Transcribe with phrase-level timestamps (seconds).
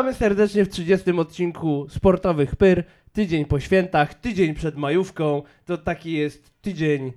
[0.00, 2.84] Witamy serdecznie w 30 odcinku Sportowych Pyr.
[3.12, 5.42] Tydzień po świętach, tydzień przed majówką.
[5.64, 7.12] To taki jest tydzień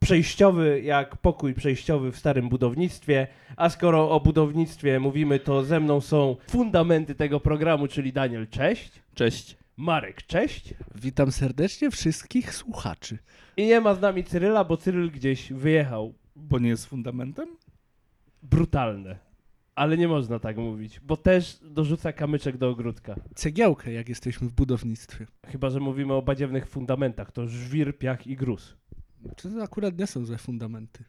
[0.00, 3.26] przejściowy, jak pokój przejściowy w starym budownictwie.
[3.56, 9.02] A skoro o budownictwie mówimy, to ze mną są fundamenty tego programu, czyli Daniel, cześć.
[9.14, 9.56] Cześć.
[9.76, 10.74] Marek, cześć.
[10.94, 13.18] Witam serdecznie wszystkich słuchaczy.
[13.56, 16.14] I nie ma z nami Cyryla, bo Cyryl gdzieś wyjechał.
[16.36, 17.56] Bo nie jest fundamentem?
[18.42, 19.31] Brutalne.
[19.74, 23.14] Ale nie można tak mówić, bo też dorzuca kamyczek do ogródka.
[23.34, 25.26] Cegiełkę, jak jesteśmy w budownictwie.
[25.46, 28.76] Chyba, że mówimy o badziewnych fundamentach, to żwir, piach i gruz.
[29.36, 31.04] To akurat nie są złe fundamenty.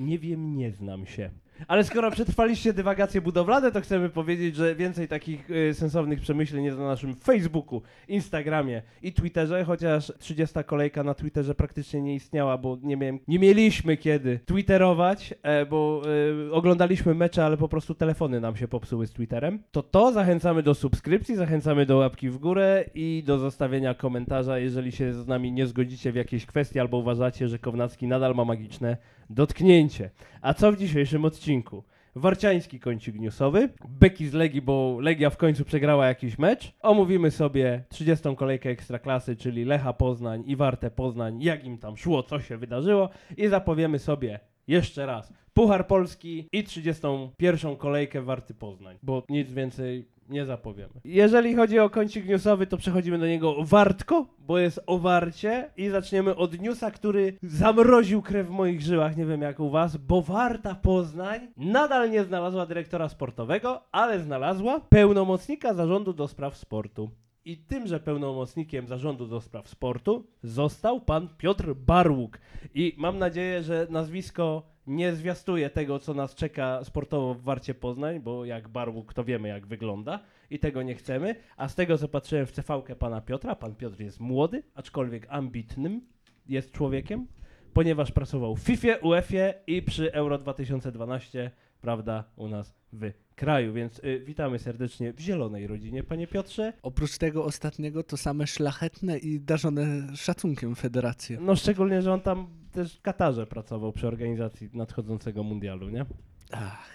[0.00, 1.30] Nie wiem, nie znam się.
[1.68, 6.78] Ale skoro przetrwaliście dywagacje budowlane, to chcemy powiedzieć, że więcej takich y, sensownych przemyśleń jest
[6.78, 12.78] na naszym Facebooku, Instagramie i Twitterze, chociaż 30 kolejka na Twitterze praktycznie nie istniała, bo
[12.82, 16.02] nie, miałem, nie mieliśmy kiedy twitterować, e, bo
[16.48, 19.62] y, oglądaliśmy mecze, ale po prostu telefony nam się popsuły z Twitterem.
[19.70, 24.92] To to zachęcamy do subskrypcji, zachęcamy do łapki w górę i do zostawienia komentarza, jeżeli
[24.92, 28.96] się z nami nie zgodzicie w jakiejś kwestii albo uważacie, że Kownacki nadal ma magiczne
[29.30, 30.10] dotknięcie.
[30.46, 31.84] A co w dzisiejszym odcinku?
[32.14, 36.72] Warciański kącik newsowy, beki z Legii, bo Legia w końcu przegrała jakiś mecz.
[36.80, 38.36] Omówimy sobie 30.
[38.36, 43.10] kolejkę Ekstraklasy, czyli Lecha Poznań i Warte Poznań, jak im tam szło, co się wydarzyło
[43.36, 47.76] i zapowiemy sobie jeszcze raz Puchar Polski i 31.
[47.76, 50.92] kolejkę Warty Poznań, bo nic więcej nie zapowiemy.
[51.04, 55.88] Jeżeli chodzi o kącik newsowy, to przechodzimy do niego wartko, bo jest o warcie i
[55.88, 60.22] zaczniemy od newsa, który zamroził krew w moich żyłach, nie wiem jak u was, bo
[60.22, 67.10] Warta Poznań nadal nie znalazła dyrektora sportowego, ale znalazła pełnomocnika zarządu do spraw sportu.
[67.46, 72.38] I tymże pełnomocnikiem zarządu do spraw sportu został pan Piotr Barłuk.
[72.74, 78.20] I mam nadzieję, że nazwisko nie zwiastuje tego, co nas czeka sportowo w Warcie Poznań,
[78.20, 80.20] bo jak Barłuk to wiemy, jak wygląda
[80.50, 81.34] i tego nie chcemy.
[81.56, 86.00] A z tego, co patrzyłem w CV pana Piotra, pan Piotr jest młody, aczkolwiek ambitnym
[86.48, 87.26] jest człowiekiem,
[87.72, 91.50] ponieważ pracował w FIFA, UEFA i przy Euro 2012,
[91.80, 93.72] prawda, u nas w kraju.
[93.72, 96.72] Więc y, witamy serdecznie w zielonej rodzinie, panie Piotrze.
[96.82, 99.86] Oprócz tego ostatniego to same szlachetne i darzone
[100.16, 101.38] szacunkiem federacje.
[101.40, 106.04] No szczególnie, że on tam też w Katarze pracował przy organizacji nadchodzącego mundialu, nie?
[106.52, 106.88] Ach,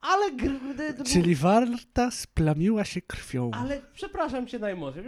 [0.00, 3.50] Ale d- czyli Warta splamiła się krwią.
[3.54, 5.04] Ale przepraszam cię najmocniej,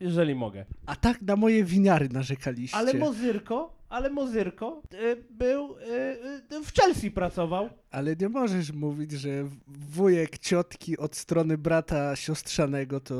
[0.00, 0.64] jeżeli mogę.
[0.86, 2.76] A tak na moje winiary narzekaliście.
[2.76, 7.68] Ale Mozyrko, ale Mozyrko y, był, y, y, w Chelsea pracował.
[7.90, 9.30] Ale nie możesz mówić, że
[9.66, 13.14] wujek ciotki od strony brata siostrzanego to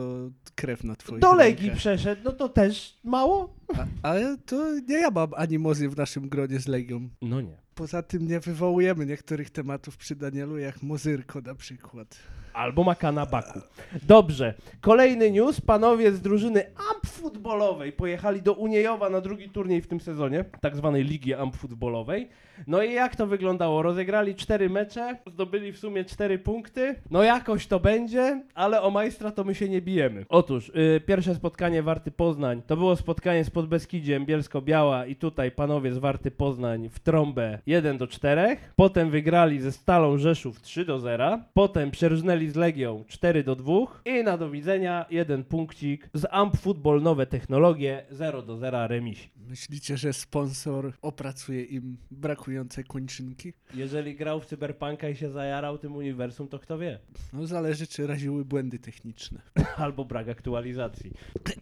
[0.54, 1.78] krew na twoich Do Legii rękach.
[1.78, 3.54] przeszedł, no to też mało?
[3.78, 7.08] A, ale to nie ja mam animozy w naszym gronie z Legią.
[7.22, 7.56] No nie.
[7.74, 12.16] Poza tym nie wywołujemy niektórych tematów przy Danielu, jak Mozyrko na przykład.
[12.56, 13.60] Albo Makana Baku.
[14.02, 14.54] Dobrze.
[14.80, 15.60] Kolejny news.
[15.60, 20.76] Panowie z drużyny AMP futbolowej pojechali do Uniejowa na drugi turniej w tym sezonie, tak
[20.76, 22.28] zwanej Ligi AMP futbolowej.
[22.66, 23.82] No i jak to wyglądało?
[23.82, 26.94] Rozegrali cztery mecze, zdobyli w sumie cztery punkty.
[27.10, 30.26] No jakoś to będzie, ale o majstra to my się nie bijemy.
[30.28, 35.92] Otóż y, pierwsze spotkanie Warty Poznań to było spotkanie z Podbeskidziem Bielsko-Biała i tutaj panowie
[35.92, 38.56] z Warty Poznań w trąbę 1 do 4.
[38.76, 41.40] Potem wygrali ze Stalą Rzeszów 3 do 0.
[41.54, 43.72] Potem przerżnęli z Legią 4 do 2.
[44.04, 49.30] I na do widzenia jeden punkcik z Amp Football Nowe Technologie 0 do 0 remisi.
[49.48, 53.52] Myślicie, że sponsor opracuje im brakujące kończynki?
[53.74, 56.98] Jeżeli grał w Cyberpunka i się zajarał tym uniwersum, to kto wie?
[57.32, 59.40] No zależy, czy raziły błędy techniczne.
[59.76, 61.10] Albo brak aktualizacji.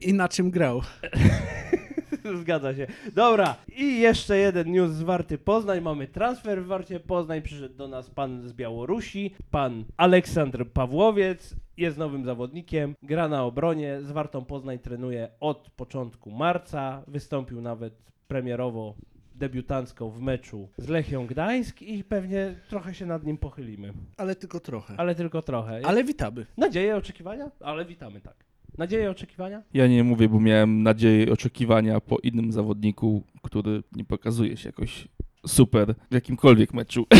[0.01, 0.83] I na czym grał?
[2.41, 2.87] Zgadza się.
[3.15, 5.81] Dobra, i jeszcze jeden news z Warty Poznań.
[5.81, 7.43] Mamy transfer w Warcie Poznań.
[7.43, 11.57] Przyszedł do nas pan z Białorusi, pan Aleksandr Pawłowiec.
[11.77, 14.03] Jest nowym zawodnikiem, gra na obronie.
[14.03, 17.03] Z Wartą Poznań trenuje od początku marca.
[17.07, 17.95] Wystąpił nawet
[18.29, 18.95] premierowo,
[19.35, 23.93] debiutancko w meczu z Lechią Gdańsk i pewnie trochę się nad nim pochylimy.
[24.17, 24.95] Ale tylko trochę.
[24.97, 25.81] Ale tylko trochę.
[25.85, 26.47] Ale witamy.
[26.57, 27.51] Nadzieje, oczekiwania?
[27.61, 28.45] Ale witamy, tak.
[28.79, 29.63] Nadzieje, oczekiwania?
[29.75, 34.69] Ja nie mówię, bo miałem nadzieję i oczekiwania po innym zawodniku, który nie pokazuje się
[34.69, 35.09] jakoś
[35.47, 37.07] super w jakimkolwiek meczu.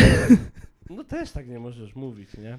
[0.91, 2.59] No też tak nie możesz mówić, nie?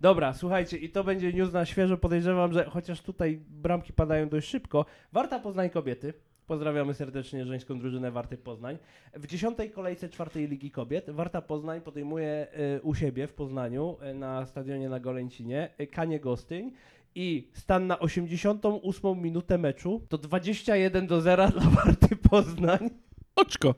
[0.00, 1.96] Dobra, słuchajcie, i to będzie news na świeżo.
[1.96, 4.84] Podejrzewam, że chociaż tutaj bramki padają dość szybko.
[5.12, 6.14] Warta Poznań kobiety.
[6.46, 8.78] Pozdrawiamy serdecznie żeńską drużynę Warty Poznań.
[9.14, 14.14] W dziesiątej kolejce czwartej Ligi Kobiet Warta Poznań podejmuje y, u siebie w Poznaniu y,
[14.14, 16.72] na stadionie na Golęcinie y, Kanie Gostyń
[17.18, 22.90] i stan na 88 minutę meczu to 21 do 0 dla Warty Poznań.
[23.36, 23.74] Oczko.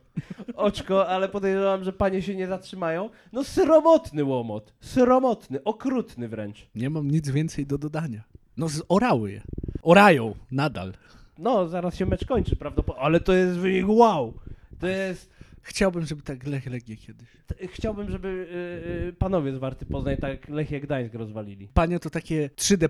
[0.55, 3.11] oczko, ale podejrzewam, że panie się nie zatrzymają.
[3.33, 6.69] No sromotny łomot, sromotny, okrutny wręcz.
[6.75, 8.23] Nie mam nic więcej do dodania.
[8.57, 9.43] No zorały je.
[9.83, 10.93] Orają nadal.
[11.39, 14.35] No, zaraz się mecz kończy prawdopodobnie, ale to jest wynik wow.
[14.79, 15.31] To jest...
[15.63, 17.29] Chciałbym, żeby tak Lech Legię kiedyś.
[17.73, 21.69] Chciałbym, żeby y, y, panowie z Warty Poznań tak Lechia Gdańsk rozwalili.
[21.75, 22.89] Panie to takie 3D+,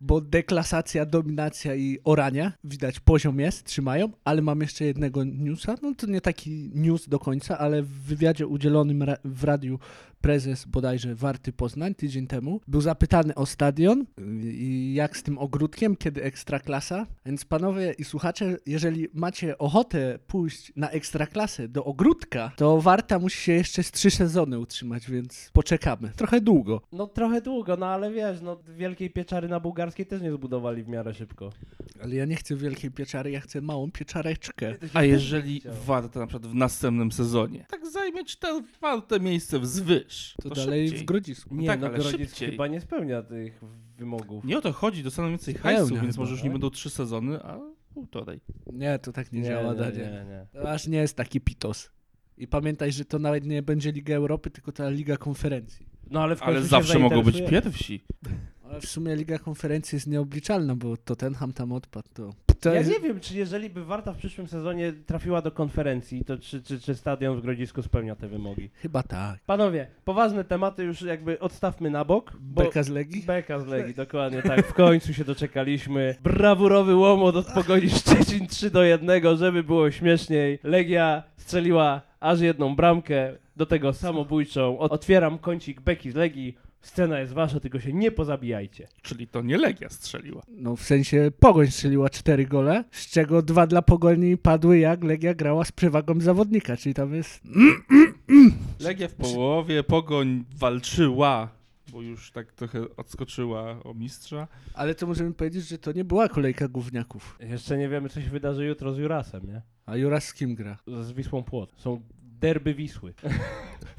[0.00, 5.94] bo deklasacja, dominacja i orania, widać poziom jest, trzymają, ale mam jeszcze jednego newsa, no
[5.94, 9.78] to nie taki news do końca, ale w wywiadzie udzielonym ra- w radiu
[10.20, 14.06] prezes bodajże Warty Poznań tydzień temu był zapytany o stadion
[14.42, 17.06] i jak z tym ogródkiem, kiedy ekstraklasa.
[17.26, 23.42] Więc panowie i słuchacze, jeżeli macie ochotę pójść na ekstraklasę do ogródka, to Warta musi
[23.42, 26.12] się jeszcze z trzy sezony utrzymać, więc poczekamy.
[26.16, 26.82] Trochę długo.
[26.92, 30.88] No trochę długo, no ale wiesz, no wielkiej pieczary na bułgarskiej też nie zbudowali w
[30.88, 31.50] miarę szybko.
[32.02, 34.74] Ale ja nie chcę wielkiej pieczary, ja chcę małą pieczareczkę.
[34.94, 35.62] A jeżeli.
[35.86, 40.09] Warta na przykład w następnym sezonie tak zajmie czwarte miejsce wzwyż,
[40.42, 41.04] To, to, dalej szybciej.
[41.04, 41.54] w Grodzisku.
[41.54, 42.50] Nie, tak, no ale Grodzisk szybciej.
[42.50, 43.60] chyba nie spełnia tych
[43.98, 44.44] wymogów.
[44.44, 46.52] Nie o to chodzi, dostaną więcej hajsu, więc chyba, może już nie tak?
[46.52, 47.60] będą trzy sezony, a
[47.94, 48.40] półtorej.
[48.72, 50.46] Nie, to tak nie, nie, działa, nie, nie, nie.
[50.52, 51.90] To aż nie jest taki pitos.
[52.38, 55.86] I pamiętaj, że to nawet nie będzie Liga Europy, tylko ta Liga Konferencji.
[56.10, 58.04] No ale w końcu Ale zawsze mogą być pierwsi.
[58.64, 62.08] Ale w sumie Liga Konferencji jest nieobliczalna, bo Tottenham tam odpadł.
[62.14, 62.30] To,
[62.60, 66.38] to Ja nie wiem, czy jeżeli by Warta w przyszłym sezonie trafiła do konferencji, to
[66.38, 68.70] czy, czy, czy stadion w Grodzisku spełnia te wymogi.
[68.74, 69.40] Chyba tak.
[69.46, 72.32] Panowie, poważne tematy już jakby odstawmy na bok.
[72.40, 72.62] Bo...
[72.62, 73.22] Beka z Legii?
[73.22, 74.66] Beka z Legii, dokładnie tak.
[74.66, 76.14] W końcu się doczekaliśmy.
[76.22, 80.58] Brawurowy łomot od Pogoni Szczecin 3 do 1, żeby było śmieszniej.
[80.62, 84.78] Legia strzeliła aż jedną bramkę, do tego samobójczą.
[84.78, 86.56] Otwieram kącik Beki z Legii.
[86.80, 88.88] Scena jest wasza, tylko się nie pozabijajcie.
[89.02, 90.42] Czyli to nie Legia strzeliła.
[90.48, 95.34] No w sensie Pogoń strzeliła cztery gole, z czego dwa dla Pogoni padły jak Legia
[95.34, 97.40] grała z przewagą zawodnika, czyli tam jest...
[98.80, 101.48] Legia w połowie, Pogoń walczyła,
[101.92, 104.48] bo już tak trochę odskoczyła o mistrza.
[104.74, 107.38] Ale to możemy powiedzieć, że to nie była kolejka gówniaków.
[107.40, 109.62] Jeszcze nie wiemy, co się wydarzy jutro z Jurasem, nie?
[109.86, 110.78] A Juras z kim gra?
[111.02, 111.72] Z Wisłą Płot.
[111.76, 112.02] Są
[112.40, 113.14] derby Wisły.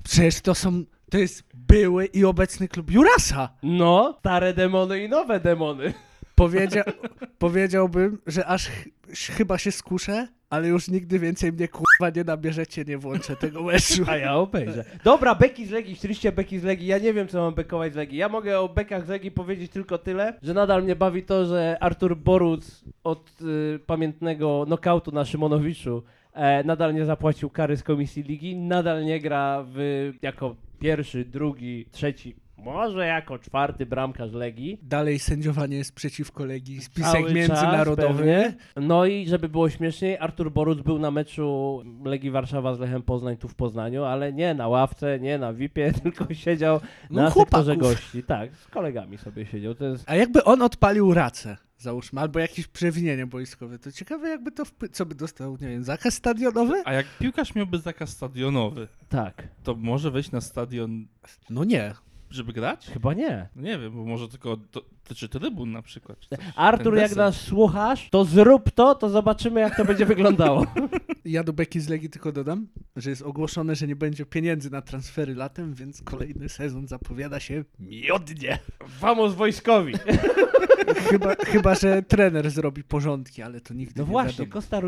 [0.04, 0.84] Przecież to są...
[1.12, 3.50] To jest były i obecny klub Jurasa!
[3.64, 5.94] No, stare demony i nowe demony.
[6.36, 6.84] Powiedzia
[7.38, 12.84] powiedziałbym, że aż ch chyba się skuszę, ale już nigdy więcej mnie kurwa nie nabierzecie,
[12.88, 14.04] nie włączę tego meczu.
[14.08, 14.86] A ja obejrzę.
[15.04, 16.88] Dobra, beki z Legii, szczęście beki z Legii.
[16.88, 18.18] Ja nie wiem, co mam bekować z Legii.
[18.18, 21.78] Ja mogę o bekach z Legii powiedzieć tylko tyle, że nadal mnie bawi to, że
[21.80, 26.04] Artur Boruc od y, pamiętnego nokautu na Szymonowiczu
[26.66, 32.36] nadal nie zapłacił kary z komisji ligi, nadal nie gra w, jako pierwszy, drugi, trzeci,
[32.64, 34.80] może jako czwarty bramkarz Legii.
[34.84, 38.14] Dalej sędziowanie jest przeciwko Legii, Cały spisek czas międzynarodowy.
[38.18, 38.54] pewnie.
[38.76, 43.38] No i żeby było śmieszniej, Artur Boruc był na meczu Legii Warszawa z Lechem Poznań
[43.38, 46.80] tu w Poznaniu, ale nie na ławce, nie na VIP-ie, tylko siedział
[47.10, 48.02] No, na sektorze chłopaków.
[48.02, 48.24] gości.
[48.24, 49.76] Tak, z kolegami sobie siedział.
[49.76, 50.04] To jest...
[50.10, 54.90] A jakby on odpalił racę, załóżmy, albo jakieś przewinienie boiskowe, to ciekawe jakby to, wpły-
[54.92, 56.82] co by dostał, nie wiem, zakaz stadionowy?
[56.86, 59.48] A jak piłkarz miałby zakaz stadionowy, Tak.
[59.64, 61.08] to może wejść na stadion,
[61.50, 61.94] No nie.
[62.32, 62.88] Żeby grać?
[62.88, 63.50] Chyba nie.
[63.56, 66.20] Nie wiem, bo może tylko do- dotyczy trybun na przykład.
[66.20, 66.30] Czy.
[66.56, 70.66] Artur, jak nas słuchasz, to zrób to, to zobaczymy, jak to będzie wyglądało.
[71.26, 74.82] Ja do Beki z Legii tylko dodam, że jest ogłoszone, że nie będzie pieniędzy na
[74.82, 78.60] transfery latem, więc kolejny sezon zapowiada się miodnie.
[79.02, 79.94] Vamos wojskowi.
[81.10, 84.54] chyba, chyba, że trener zrobi porządki, ale to nigdy No nie właśnie, wiadomo.
[84.54, 84.82] Kosta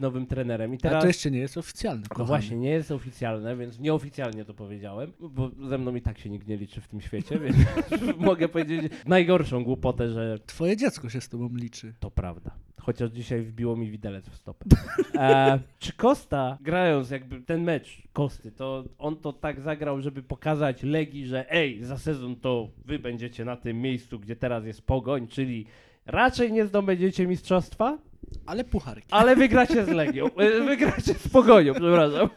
[0.00, 0.74] nowym trenerem.
[0.74, 1.02] I A teraz...
[1.02, 2.02] to jeszcze nie jest oficjalne.
[2.02, 2.26] No kochany.
[2.26, 6.48] właśnie, nie jest oficjalne, więc nieoficjalnie to powiedziałem, bo ze mną i tak się nikt
[6.48, 7.56] nie liczy w tym świecie, więc
[8.18, 11.94] mogę powiedzieć najgorszą głupotę, że Twoje dziecko się z tobą liczy.
[12.00, 12.50] to prawda.
[12.80, 14.64] Chociaż dzisiaj wbiło mi widelec w stopę.
[15.14, 20.82] E, czy Kosta, grając jakby ten mecz Kosty, to on to tak zagrał, żeby pokazać
[20.82, 25.28] Legii, że ej, za sezon to wy będziecie na tym miejscu, gdzie teraz jest Pogoń,
[25.28, 25.66] czyli
[26.06, 27.98] raczej nie zdobędziecie mistrzostwa,
[28.46, 29.08] Ale pucharki.
[29.10, 32.28] ale wygracie z Legią, e, wygracie z Pogonią, przepraszam.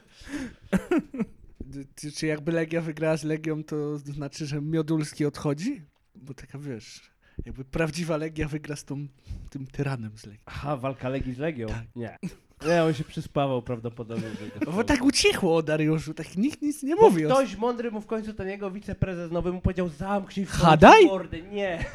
[1.95, 5.81] Czy, czy jakby Legia wygrała z Legią, to znaczy, że Miodulski odchodzi?
[6.15, 7.10] Bo taka wiesz,
[7.45, 9.07] jakby prawdziwa Legia wygra z tą,
[9.49, 10.41] tym tyranem z Legii.
[10.45, 11.67] Aha, walka Legii z Legią?
[11.67, 11.83] Tak.
[11.95, 12.17] Nie.
[12.67, 14.27] Nie, on się przyspawał prawdopodobnie.
[14.65, 17.25] No bo tak ucichło o Dariuszu, tak nikt nic nie Bo mówi.
[17.25, 21.05] o- ktoś mądry mu w końcu ten jego wiceprezes nowy mu powiedział zamknij w Hadaj?
[21.05, 21.41] mordę.
[21.41, 21.85] Nie.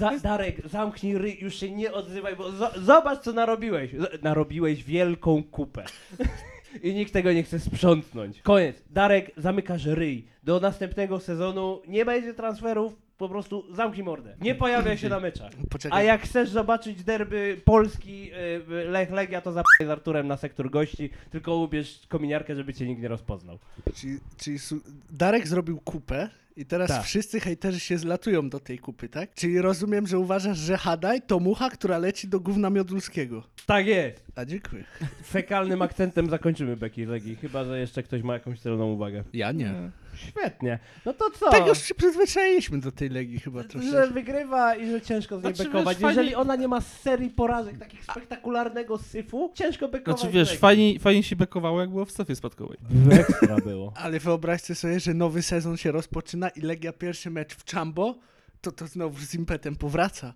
[0.00, 3.90] Za, Darek, zamknij ryj, już się nie odzywaj, bo zo- zobacz co narobiłeś.
[3.92, 5.84] Z- narobiłeś wielką kupę.
[6.82, 8.42] I nikt tego nie chce sprzątnąć.
[8.42, 8.82] Koniec.
[8.90, 10.26] Darek, zamykasz ryj.
[10.44, 12.92] Do następnego sezonu nie będzie transferów.
[13.18, 14.36] Po prostu zamknij mordę.
[14.40, 15.52] Nie pojawia się na meczach.
[15.70, 15.98] Poczekaj.
[16.00, 20.70] A jak chcesz zobaczyć derby Polski y, Lech Legia, to zapytaj z Arturem na sektor
[20.70, 23.58] gości, tylko ubierz kominiarkę, żeby cię nikt nie rozpoznał.
[23.94, 27.02] Czyli, czyli su- Darek zrobił kupę i teraz Tak.
[27.04, 29.34] wszyscy hejterzy się zlatują do tej kupy, tak?
[29.34, 33.42] Czyli rozumiem, że uważasz, że Hadaj to mucha, która leci do gówna Miodulskiego.
[33.66, 34.24] Tak jest.
[34.36, 34.84] A dziękuję.
[35.24, 39.24] Fekalnym akcentem zakończymy Beki Legii, chyba że jeszcze ktoś ma jakąś celną uwagę.
[39.32, 39.72] Ja nie.
[40.14, 40.78] Świetnie.
[41.06, 41.50] No to co?
[41.50, 44.06] Tak już się przyzwyczailiśmy do tej Legii chyba że troszeczkę.
[44.14, 45.96] wygrywa i że ciężko z niej Znaczy, bekować.
[45.96, 50.20] wiesz, fajnie- Jeżeli ona nie ma serii porażek, takich spektakularnego syfu, ciężko bekować.
[50.20, 52.78] Znaczy wiesz, fajnie, fajnie się bekowało, jak było w strefie spadkowej.
[53.10, 53.92] Ekstra było.
[54.04, 58.14] Ale wyobraźcie sobie, że nowy sezon się rozpoczyna i Legia pierwszy mecz w Chambo,
[58.60, 60.32] to to znowu z impetem powraca.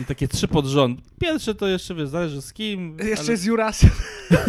[0.00, 1.00] I takie trzy pod rząd.
[1.20, 2.96] Pierwsze to jeszcze, wiesz, zależy z kim.
[3.04, 3.36] Jeszcze ale...
[3.36, 3.90] z Jurasem.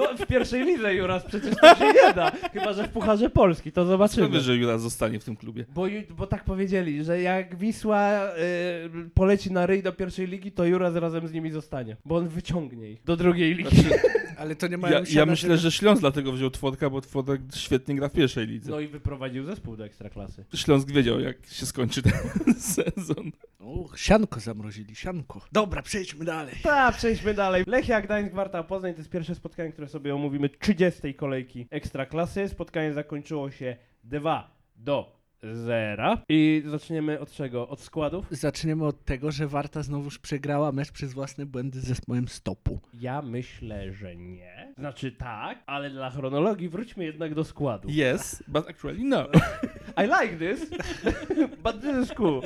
[0.00, 2.30] No w pierwszej lidze Juras przecież to się nie da.
[2.52, 4.26] Chyba, że w Pucharze Polski, to zobaczymy.
[4.26, 5.64] Skąd że Jura zostanie w tym klubie?
[5.74, 10.64] Bo, bo tak powiedzieli, że jak Wisła y, poleci na ryj do pierwszej ligi, to
[10.64, 11.96] Juras razem z nimi zostanie.
[12.04, 13.76] Bo on wyciągnie ich do drugiej ligi.
[13.80, 14.00] Znaczy,
[14.38, 17.40] Ale to nie mają ja, ja myślę, żeby- że Śląsk dlatego wziął Twórka, bo Twórek
[17.54, 18.70] świetnie gra w pierwszej lidze.
[18.70, 20.44] No i wyprowadził zespół do ekstraklasy.
[20.54, 22.12] Śląsk wiedział, jak się skończy ten
[22.76, 23.30] sezon.
[23.60, 25.40] O, sianko zamrozili, sianko.
[25.52, 26.54] Dobra, przejdźmy dalej.
[26.62, 27.64] Tak, przejdźmy dalej.
[27.66, 31.14] Lechia Gdańsk, Warta Poznań to jest pierwsze spotkanie, które sobie omówimy 30.
[31.14, 32.48] kolejki Ekstraklasy.
[32.48, 36.18] Spotkanie zakończyło się 2 do 0.
[36.28, 37.68] I zaczniemy od czego?
[37.68, 38.26] Od składów?
[38.30, 42.78] Zaczniemy od tego, że Warta znowuż przegrała mecz przez własne błędy z zespołem stopu.
[43.00, 44.72] Ja myślę, że nie.
[44.78, 47.88] Znaczy tak, ale dla chronologii wróćmy jednak do składu.
[47.88, 49.26] Yes, but actually no.
[50.02, 50.70] I like this,
[51.64, 52.42] but this is cool.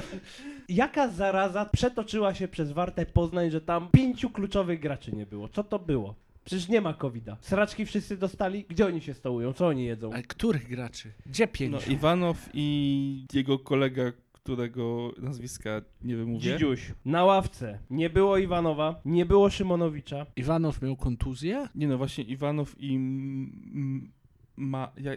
[0.68, 5.48] Jaka zaraza przetoczyła się przez Wartę Poznań, że tam pięciu kluczowych graczy nie było?
[5.48, 6.14] Co to było?
[6.44, 7.36] Przecież nie ma COVID-a.
[7.40, 8.64] Sraczki wszyscy dostali?
[8.68, 9.52] Gdzie oni się stołują?
[9.52, 10.12] Co oni jedzą?
[10.12, 11.12] Ale których graczy?
[11.26, 11.52] Gdzie no.
[11.52, 11.92] pięciu?
[11.92, 16.52] Iwanow i jego kolega, którego nazwiska nie wymówię.
[16.52, 16.92] Dzidziuś.
[17.04, 20.26] Na ławce nie było Iwanowa, nie było Szymonowicza.
[20.36, 21.68] Iwanow miał kontuzję?
[21.74, 22.94] Nie no, właśnie Iwanow i...
[22.94, 24.10] m-
[24.56, 25.12] Ma, ja,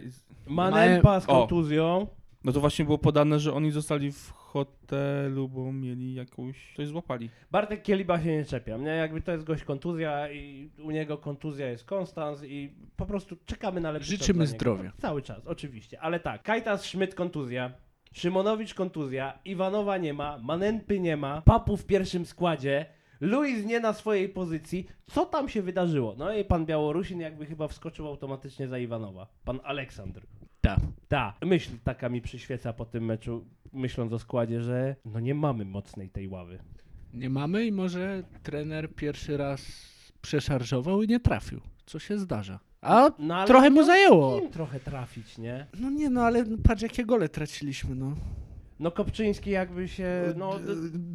[0.46, 1.26] Manempa z O.
[1.26, 2.06] kontuzją.
[2.48, 6.74] No to właśnie było podane, że oni zostali w hotelu, bo mieli jakąś...
[6.76, 7.30] coś złapali.
[7.50, 8.76] Bartek Kieliba się nie czepia.
[8.76, 8.90] Nie?
[8.90, 13.80] Jakby to jest gość kontuzja i u niego kontuzja jest konstans i po prostu czekamy
[13.80, 14.92] na lepszy Życzymy zdrowia.
[14.98, 16.00] Cały czas, oczywiście.
[16.00, 17.72] Ale tak, Kajtas Szmyt kontuzja,
[18.12, 22.86] Szymonowicz kontuzja, Iwanowa nie ma, Manenpy nie ma, Papu w pierwszym składzie,
[23.20, 24.86] Luis nie na swojej pozycji.
[25.06, 26.14] Co tam się wydarzyło?
[26.18, 29.26] No i pan Białorusin jakby chyba wskoczył automatycznie za Iwanowa.
[29.44, 30.26] Pan Aleksandr.
[30.60, 30.78] Tak.
[31.08, 35.64] Ta, myśl taka mi przyświeca po tym meczu, myśląc o składzie, że no nie mamy
[35.64, 36.58] mocnej tej ławy.
[37.14, 39.62] Nie mamy i może trener pierwszy raz
[40.22, 41.60] przeszarżował i nie trafił.
[41.86, 42.60] Co się zdarza.
[42.80, 44.40] A No, trochę mu miał zajęło.
[44.40, 45.66] Im trochę trafić, nie?
[45.80, 48.16] No nie no, ale patrz jakie gole traciliśmy, no.
[48.80, 50.54] No Kopczyński jakby się, no,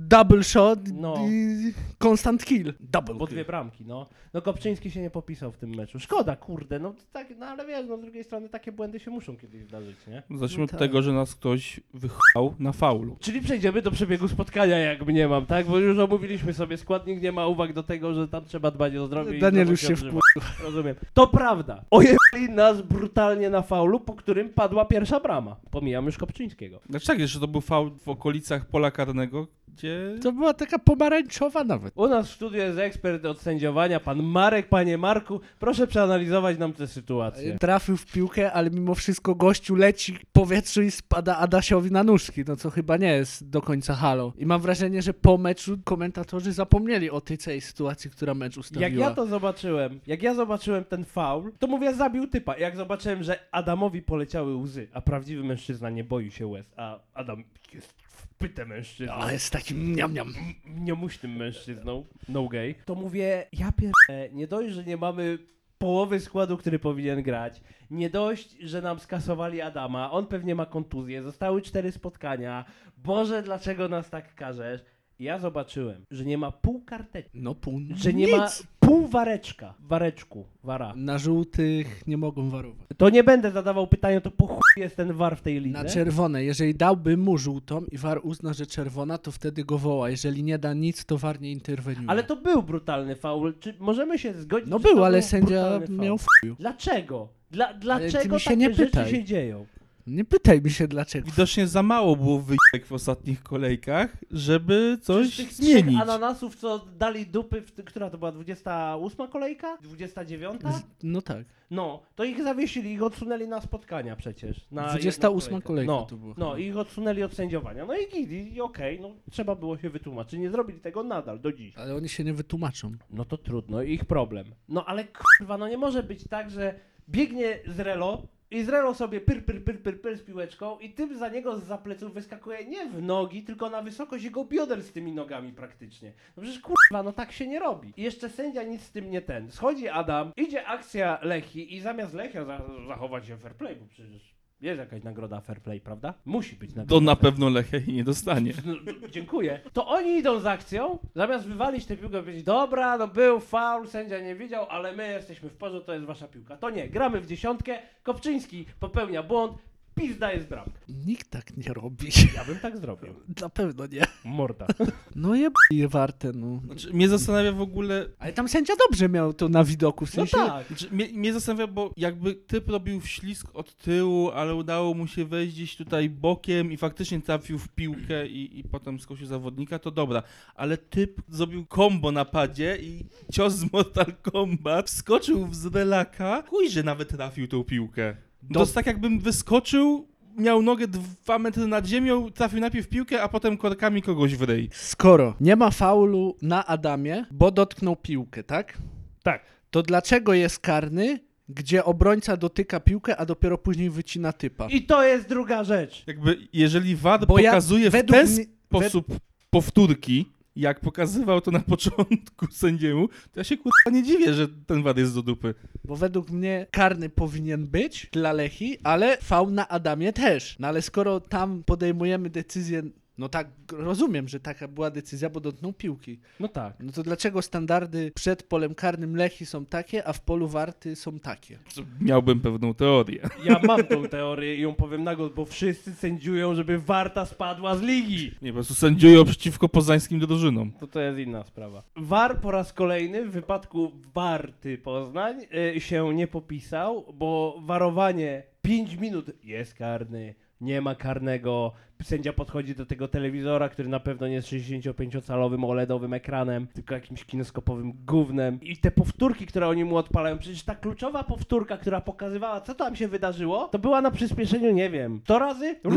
[0.07, 1.15] Double shot No.
[1.29, 1.73] i
[2.07, 2.73] constant kill.
[2.79, 3.35] Double po kill.
[3.35, 4.09] dwie bramki, no.
[4.33, 5.99] No Kopczyński się nie popisał w tym meczu.
[5.99, 9.37] Szkoda, kurde, no tak, no ale wiesz, no z drugiej strony takie błędy się muszą
[9.37, 10.23] kiedyś zdarzyć, nie?
[10.37, 10.79] Zacznijmy No od tak.
[10.79, 13.17] tego, że nas ktoś wychał na faulu.
[13.19, 15.65] Czyli przejdziemy do przebiegu spotkania, jak nie mam, tak?
[15.67, 19.07] Bo już omówiliśmy sobie składnik, nie ma uwag do tego, że tam trzeba dbać o
[19.07, 20.21] zdrowie i Daniel już się odżywać.
[20.63, 20.95] Rozumiem.
[21.13, 21.83] To prawda.
[21.91, 25.55] Ojebali nas brutalnie na faulu, po którym padła pierwsza brama.
[25.71, 26.79] Pomijam już Kopczyńskiego.
[26.89, 30.15] Znaczy tak, jeszcze to był w okolicach pola karnego, gdzie...
[30.21, 31.93] To była taka pomarańczowa nawet.
[31.95, 34.69] U nas w studiu jest ekspert od sędziowania, pan Marek.
[34.69, 37.57] Panie Marku, proszę przeanalizować nam tę sytuację.
[37.59, 42.43] Trafił w piłkę, ale mimo wszystko gościu leci w powietrzu i spada Adasiowi na nóżki,
[42.47, 44.33] no co chyba nie jest do końca halo.
[44.37, 48.89] I mam wrażenie, że po meczu komentatorzy zapomnieli o tej całej sytuacji, która mecz ustawiła.
[48.89, 52.57] Jak ja to zobaczyłem, jak ja zobaczyłem ten faul, to mówię, zabił typa.
[52.57, 57.43] Jak zobaczyłem, że Adamowi poleciały łzy, a prawdziwy mężczyzna nie boi się łez, a Adam
[57.73, 60.33] jest wpyte mężczyzną, A, jest takim niam niam.
[60.65, 65.37] niemuśnym mężczyzną, no gay, to mówię, ja pierdolę, nie dość, że nie mamy
[65.77, 71.23] połowy składu, który powinien grać, nie dość, że nam skasowali Adama, on pewnie ma kontuzję,
[71.23, 72.65] zostały cztery spotkania,
[72.97, 74.81] Boże, dlaczego nas tak karzesz?
[75.19, 77.79] Ja zobaczyłem, że nie ma pół karteczki, No pół.
[77.95, 78.35] że nie nic.
[78.37, 78.47] ma
[78.85, 80.93] pół wareczka, wareczku, wara.
[80.95, 82.87] Na żółtych nie mogą warować.
[82.97, 85.83] To nie będę zadawał pytania, to po chuj jest ten war w tej lidze.
[85.83, 86.43] Na czerwone.
[86.43, 90.09] Jeżeli dałby mu żółtą i war uzna, że czerwona, to wtedy go woła.
[90.09, 92.09] Jeżeli nie da nic, to war nie interweniuje.
[92.09, 93.53] Ale to był brutalny faul.
[93.59, 94.69] Czy możemy się zgodzić?
[94.69, 95.99] No że to był, ale sędzia brutalny faul?
[95.99, 96.55] miał f***u.
[96.59, 97.27] Dlaczego?
[97.51, 99.11] Dla, ty dlaczego mi się takie nie rzeczy pytaj.
[99.11, 99.65] się dzieją?
[100.07, 101.25] Nie pytaj mi się dlaczego.
[101.25, 105.85] Widocznie za mało było wyjek w ostatnich kolejkach, żeby coś Z tych zmienić.
[105.87, 109.77] trzech ananasów, co dali dupy, w, która to była 28 kolejka?
[109.81, 110.61] 29?
[110.61, 111.45] Z- No tak.
[111.71, 114.65] No, to ich zawiesili, ich odsunęli na spotkania przecież.
[114.71, 117.85] Na 28 jedną kolejka no, to była No, ich odsunęli od sędziowania.
[117.85, 120.39] No i git, i, i okej, no trzeba było się wytłumaczyć.
[120.39, 121.77] Nie zrobili tego nadal, do dziś.
[121.77, 122.91] Ale oni się nie wytłumaczą.
[123.09, 124.45] No to trudno, ich problem.
[124.69, 125.05] No ale
[125.39, 126.79] kurwa, no nie może być tak, że
[127.09, 128.21] biegnie z Relo
[128.53, 131.59] i z Relo sobie pyr, pyr, pyr, pyr, pyr z piłeczką i tym za niego
[131.59, 136.13] z pleców wyskakuje nie w nogi, tylko na wysokość jego bioder z tymi nogami praktycznie.
[136.37, 137.93] No przecież kurwa, no tak się nie robi.
[137.97, 139.51] I jeszcze sędzia nic z tym nie ten.
[139.51, 144.35] Schodzi Adam, idzie akcja Lechi i zamiast Lechia za zachować się fair play, bo przecież
[144.63, 146.13] jest jakaś nagroda fair play, prawda?
[146.25, 148.53] Musi być nagroda To na pewno jej nie dostanie.
[148.65, 149.59] No, dziękuję.
[149.73, 153.87] To oni idą z akcją, zamiast wywalić tę piłkę i powiedzieć, dobra, no był faul,
[153.87, 156.57] sędzia nie widział, ale my jesteśmy w porze, to jest wasza piłka.
[156.57, 159.57] To nie, gramy w dziesiątkę, Kopczyński popełnia błąd,
[159.95, 160.79] pizda jest bramka.
[161.05, 162.07] Nikt tak nie robi.
[162.35, 163.13] Ja bym tak zrobił.
[163.41, 164.01] Na pewno nie.
[164.25, 164.67] Morda.
[165.15, 166.61] No je je warte, no.
[166.65, 168.05] Znaczy, mnie zastanawia w ogóle...
[168.19, 170.37] Ale tam sędzia dobrze miał to na widoku, w No sensie...
[170.47, 170.67] tak.
[170.67, 175.25] Znaczy, mnie, mnie zastanawia, bo jakby typ robił wślizg od tyłu, ale udało mu się
[175.25, 179.91] wejść gdzieś tutaj bokiem i faktycznie trafił w piłkę i, i potem skosił zawodnika, to
[179.91, 180.23] dobra.
[180.55, 186.69] Ale typ zrobił combo na padzie i cios z Mortal Kombat skoczył z relaka, chuj,
[186.69, 188.15] że nawet trafił tą piłkę.
[188.47, 190.07] To Do- jest tak jakbym wyskoczył,
[190.37, 194.41] miał nogę dwa metry nad ziemią, trafił najpierw w piłkę, a potem korkami kogoś w
[194.41, 194.69] ryj.
[194.71, 198.77] Skoro nie ma faulu na Adamie, bo dotknął piłkę, tak?
[199.23, 199.45] Tak.
[199.71, 201.19] To dlaczego jest karny,
[201.49, 204.67] gdzie obrońca dotyka piłkę, a dopiero później wycina typa?
[204.67, 206.03] I to jest druga rzecz.
[206.07, 208.27] Jakby, jeżeli VAR Bo ja pokazuje w według ten
[208.65, 209.07] sposób
[209.49, 214.83] powtórki, jak pokazywał to na początku sędziemu, to ja się kurwa nie dziwię, że ten
[214.83, 215.53] VAR jest do dupy.
[215.83, 220.55] Bo według mnie karny powinien być dla Lechi, ale faul na Adamie też.
[220.59, 222.83] No ale skoro tam podejmujemy decyzję,
[223.17, 226.19] no tak, rozumiem, że taka była decyzja, bo dotknął piłki.
[226.39, 226.75] No tak.
[226.79, 231.19] No to dlaczego standardy przed polem karnym Lechi są takie, a w polu Warty są
[231.19, 231.59] takie?
[232.01, 233.21] Miałbym pewną teorię.
[233.45, 237.75] Ja mam tą teorię i ją powiem na głos, bo wszyscy sędziują, żeby Warta spadła
[237.75, 238.31] z ligi.
[238.41, 240.71] Nie, po prostu sędziują przeciwko poznańskim drużynom.
[240.71, 241.83] To to jest inna sprawa.
[241.95, 248.95] War po raz kolejny w wypadku Warty Poznań y, się nie popisał, bo warowanie 5
[248.95, 251.73] minut jest karny, nie ma karnego.
[252.03, 257.25] Sędzia podchodzi do tego telewizora, który na pewno nie jest 65-calowym OLEDowym ekranem, tylko jakimś
[257.25, 258.59] kineskopowym gównem.
[258.61, 262.95] I te powtórki, które oni mu odpalają, przecież ta kluczowa powtórka, która pokazywała, co tam
[262.95, 265.75] się wydarzyło, to była na przyspieszeniu, nie wiem, 100 razy?
[265.83, 265.91] No.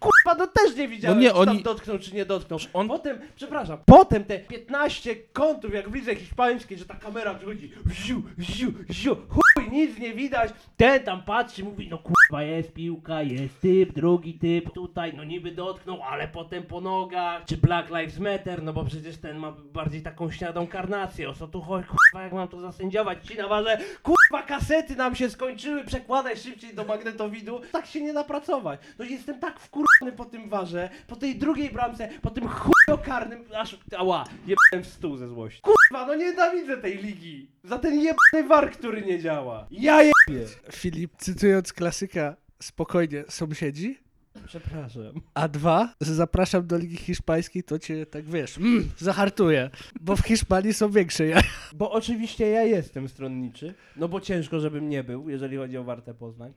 [0.00, 2.58] Kurwa, no też nie widziałem, No nie, czy tam oni- dotknął, czy nie dotknął.
[2.72, 7.72] On- Potem, przepraszam, potem te 15 kątów, jak w lidze hiszpańskiej, że ta kamera przychodzi,
[7.84, 13.22] wziu, wziu, wziu, chuj, nic nie widać, ten tam patrzy, mówi, no kurwa, jest piłka,
[13.22, 18.18] jest typ, drugi typ, tutaj, no niby dotknął, ale potem po nogach, czy Black Lives
[18.18, 22.24] Matter, no bo przecież ten ma bardziej taką śniadą karnację, o co tu chodzi, kurwa,
[22.24, 26.84] jak mam to zasędziować, ci na warze, kurwa, kasety nam się skończyły, przekładaj szybciej do
[26.84, 31.36] magnetowidu, tak się nie da pracować, no jestem tak wkurwany po tym warze, po tej
[31.36, 35.62] drugiej bramce, po tym chujo karnym, aż, ała, jebałem w stół ze złości.
[35.62, 40.46] Kurwa, no nienawidzę tej ligi, za ten jebany war, który nie działa, ja jebie.
[40.72, 43.98] Filip, cytując klasyka, spokojnie, sąsiedzi,
[44.50, 45.20] Przepraszam.
[45.34, 50.20] a dwa, że zapraszam do Ligi Hiszpańskiej, to cię tak wiesz, mm, zahartuję, bo w
[50.20, 51.40] Hiszpanii są większe ja.
[51.74, 56.14] Bo oczywiście ja jestem stronniczy, no bo ciężko, żebym nie był, jeżeli chodzi o Wartę
[56.14, 56.52] Poznań.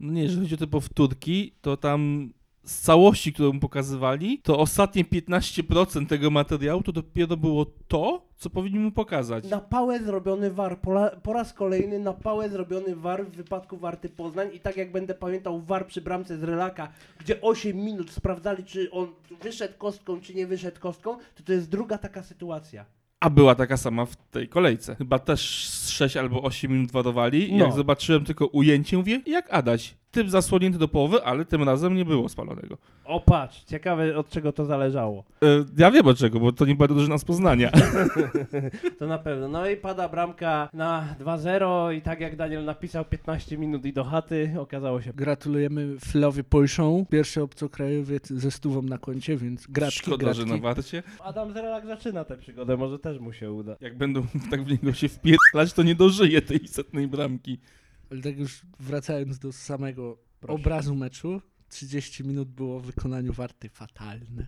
[0.00, 2.30] No nie, jeżeli chodzi o te powtórki, to tam
[2.64, 8.78] z całości, którą pokazywali, to ostatnie 15% tego materiału to dopiero było to, co powinni
[8.78, 9.44] mu pokazać.
[9.48, 13.76] Na pałę zrobiony war, po, la, po raz kolejny na pałę zrobiony war w wypadku
[13.76, 18.10] Warty Poznań i tak jak będę pamiętał war przy bramce z Relaka, gdzie 8 minut
[18.10, 19.08] sprawdzali, czy on
[19.42, 22.84] wyszedł kostką, czy nie wyszedł kostką, to to jest druga taka sytuacja.
[23.20, 24.96] A była taka sama w tej kolejce.
[24.96, 27.50] Chyba też z 6 albo 8 minut wadowali.
[27.50, 27.64] I No.
[27.64, 29.94] Jak zobaczyłem tylko ujęcie, mówię, jak Adaś.
[30.10, 32.78] Typ zasłonięty do połowy, ale tym razem nie było spalonego.
[33.04, 35.24] O patrz, ciekawe od czego to zależało.
[35.42, 35.46] E,
[35.78, 37.70] ja wiem od czego, bo to nie była drużyna z Poznania.
[38.98, 39.48] To na pewno.
[39.48, 44.04] No i pada bramka na 2-0 i tak jak Daniel napisał, 15 minut i do
[44.04, 50.16] chaty, okazało się Gratulujemy Filowi Pojszą, pierwszy obcokrajowiec ze stówą na koncie, więc gratki, Szkoda,
[50.16, 50.40] gratki.
[50.40, 51.02] że na warcie.
[51.24, 53.76] Adam Zerelak zaczyna tę przygodę, może też mu się uda.
[53.80, 57.58] Jak będą tak w niego się wpierdalać, to nie dożyje tej setnej bramki.
[58.10, 60.54] Ale tak już wracając do samego Proszę.
[60.54, 64.46] obrazu meczu, 30 minut było w wykonaniu Warty fatalne.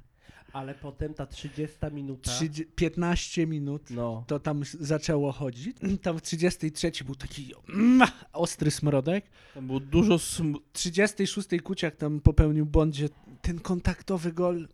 [0.53, 2.31] Ale potem ta 30 minuta.
[2.31, 3.91] Trzydzie- 15 minut.
[3.91, 4.25] No.
[4.27, 5.77] To tam zaczęło chodzić.
[6.03, 9.25] Tam w 33 był taki mm, ostry smrodek.
[9.55, 10.55] Tam było dużo sm...
[10.55, 13.09] W 36 Kuciak tam popełnił błąd, że
[13.43, 14.69] ten kontaktowy gol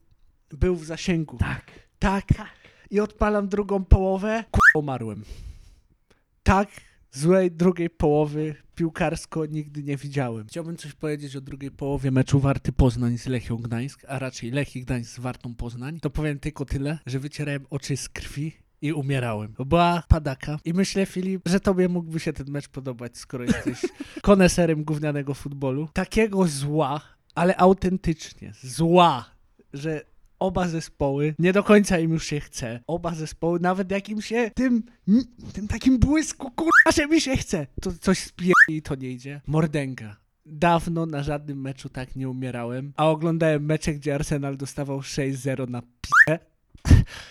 [0.50, 1.36] był w zasięgu.
[1.38, 1.70] Tak.
[1.98, 2.24] Tak.
[2.90, 4.44] I odpalam drugą połowę.
[4.52, 5.24] K***a, umarłem.
[6.42, 6.68] Tak
[7.12, 10.46] złej drugiej połowy piłkarsko nigdy nie widziałem.
[10.46, 14.82] Chciałbym coś powiedzieć o drugiej połowie meczu Warty Poznań z Lechią Gdańsk, a raczej Lechii
[14.82, 16.00] Gdańsk z Wartą Poznań.
[16.00, 19.54] To powiem tylko tyle, że wycierałem oczy z krwi i umierałem.
[19.66, 20.58] Była padaka.
[20.64, 23.82] I myślę, Filip, że tobie mógłby się ten mecz podobać, skoro jesteś
[24.22, 25.88] koneserem gównianego futbolu.
[25.92, 27.00] Takiego zła,
[27.34, 29.30] ale autentycznie zła,
[29.72, 30.04] że
[30.38, 32.80] oba zespoły, nie do końca im już się chce.
[32.86, 34.82] Oba zespoły, nawet jak im się tym,
[35.52, 39.40] tym takim błysku, kurwa, że mi się chce, to coś spije i to nie idzie.
[39.46, 40.16] Mordęga.
[40.46, 45.82] Dawno na żadnym meczu tak nie umierałem, a oglądałem mecze, gdzie Arsenal dostawał 6-0 na
[45.82, 46.38] p***.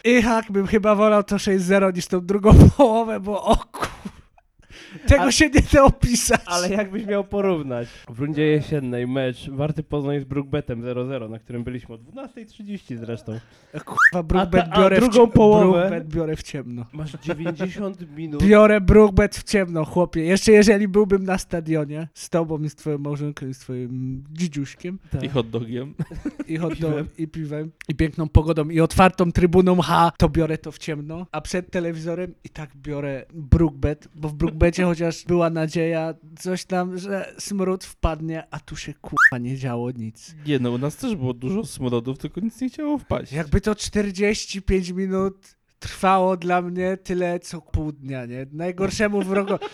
[0.04, 3.88] I tak bym chyba wolał to 6-0 niż tą drugą połowę, bo o kur...
[5.08, 6.42] Tego Ale- się nie da opisać.
[6.46, 11.64] Ale jakbyś miał porównać w rundzie jesiennej mecz Warty Poznań z Brookbetem 0-0, na którym
[11.64, 13.40] byliśmy o 12.30 zresztą.
[13.86, 15.72] Kurwa, Brookbet A a biorę, drugą w połowę?
[15.80, 16.86] Brookbet biorę w ciemno.
[16.94, 18.44] Masz 90 minut.
[18.44, 20.22] Biorę Brookbet w ciemno, chłopie.
[20.24, 25.00] Jeszcze jeżeli byłbym na stadionie z tobą i z twoją małżonką i z twoim dzidziuśkiem
[25.12, 25.24] Tak.
[25.24, 25.94] i hot dogiem.
[26.48, 26.92] i hot Piwem.
[26.92, 31.26] dog, i piwem i piękną pogodą i otwartą trybuną H, to biorę to w ciemno,
[31.32, 34.34] a przed telewizorem i tak biorę Brookbet, bo w
[34.78, 39.92] Brookbecie chociaż była nadzieja, coś tam, że smród wpadnie, a tu się kurwa nie działo
[39.92, 40.36] nic.
[40.48, 43.32] Nie no, u nas też było dużo smrodów, tylko nic nie chciało wpaść.
[43.32, 48.46] Jakby to 45 minut trwało dla mnie tyle co pół dnia, nie?
[48.52, 49.54] Najgorszemu wrogu.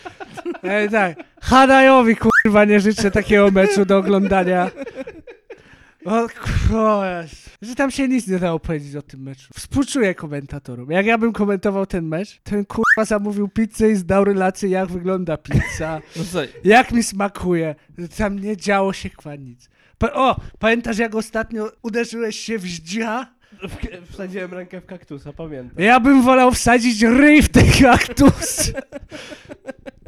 [0.62, 1.18] E, tak.
[1.40, 4.70] Hadajowi kurwa nie życzę takiego meczu do oglądania.
[6.04, 7.22] O, kurwa,
[7.62, 9.48] że tam się nic nie dało powiedzieć o tym meczu.
[9.54, 10.90] Współczuję komentatorom.
[10.90, 15.36] Jak ja bym komentował ten mecz, bym kurwa zamówił pizzę i zdał relację, jak wygląda
[15.36, 17.74] pizza, No słuchaj, jak mi smakuje.
[18.16, 19.68] Tam nie działo się kwa nic.
[19.98, 23.26] Pa- o, pamiętasz jak ostatnio uderzyłeś się w zdzicha?
[23.68, 25.84] W- Wsadziłem rękę w kaktusa, pamiętam.
[25.84, 28.72] Ja bym wolał wsadzić ryj w ten kaktus.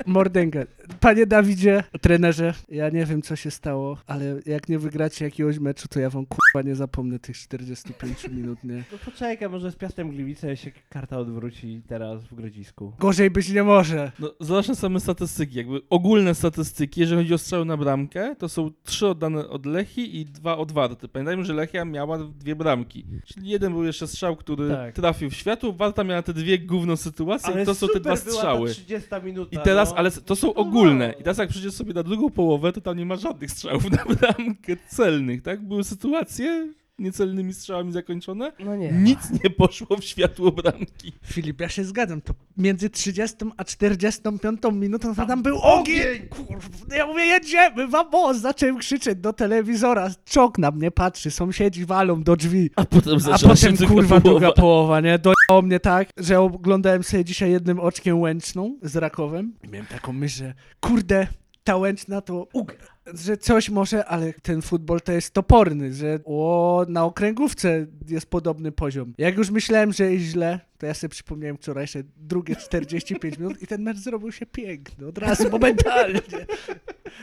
[0.06, 0.66] Mordęgę.
[1.00, 5.88] Panie Dawidzie, trenerze, ja nie wiem co się stało, ale jak nie wygracie jakiegoś meczu,
[5.88, 8.84] to ja wam kurwa nie zapomnę tych 45 minut, nie?
[8.92, 12.92] No poczekaj, może z Piastem Gliwice się karta odwróci teraz w Grodzisku.
[12.98, 14.12] Gorzej być nie może.
[14.18, 18.48] no zobacz na same statystyki, jakby ogólne statystyki, jeżeli chodzi o strzały na bramkę, to
[18.48, 21.08] są trzy oddane od Lechi i dwa od Warty.
[21.08, 23.04] Pamiętajmy, że Lechia miała dwie bramki.
[23.24, 24.94] Czyli jeden był jeszcze strzał, który Tak.
[24.94, 28.68] trafił w światło, Warta miała te dwie gówno sytuacje i to są te dwa strzały.
[28.68, 29.96] Ta 30 minuta, I teraz, no.
[29.96, 31.14] ale to są ogólne.
[31.20, 34.04] I teraz jak przyjdziesz sobie na drugą połowę, to tam nie ma żadnych strzałów na
[34.14, 35.62] bramkę celnych, tak?
[35.66, 36.35] Były sytuacje
[36.98, 38.52] niecelnymi strzałami zakończone.
[38.58, 38.92] No nie.
[38.92, 41.12] Nic nie poszło w światło bramki.
[41.24, 46.28] Filip, ja się zgadzam, to między 30 a 45 minutą to tam był ogień!
[46.28, 48.36] Kurwa, ja mówię, jedziemy, vamos!
[48.38, 52.70] Zacząłem krzyczeć do telewizora, czok na mnie patrzy, sąsiedzi walą do drzwi.
[52.76, 54.40] A potem A zaczęła się potem druga kurwa połowa.
[54.40, 55.18] druga połowa, nie?
[55.18, 60.12] Dojechało mnie tak, że oglądałem sobie dzisiaj jednym oczkiem łęczną z Rakowem i miałem taką
[60.12, 61.26] myśl, że kurde,
[61.64, 62.95] ta łęczna to ugra.
[63.14, 68.72] Że coś może, ale ten futbol to jest toporny, że o, na okręgówce jest podobny
[68.72, 69.14] poziom.
[69.18, 73.66] Jak już myślałem, że jest źle, to ja sobie przypomniałem wczorajsze drugie 45 minut i
[73.66, 76.20] ten mecz zrobił się piękny, od razu, momentalnie.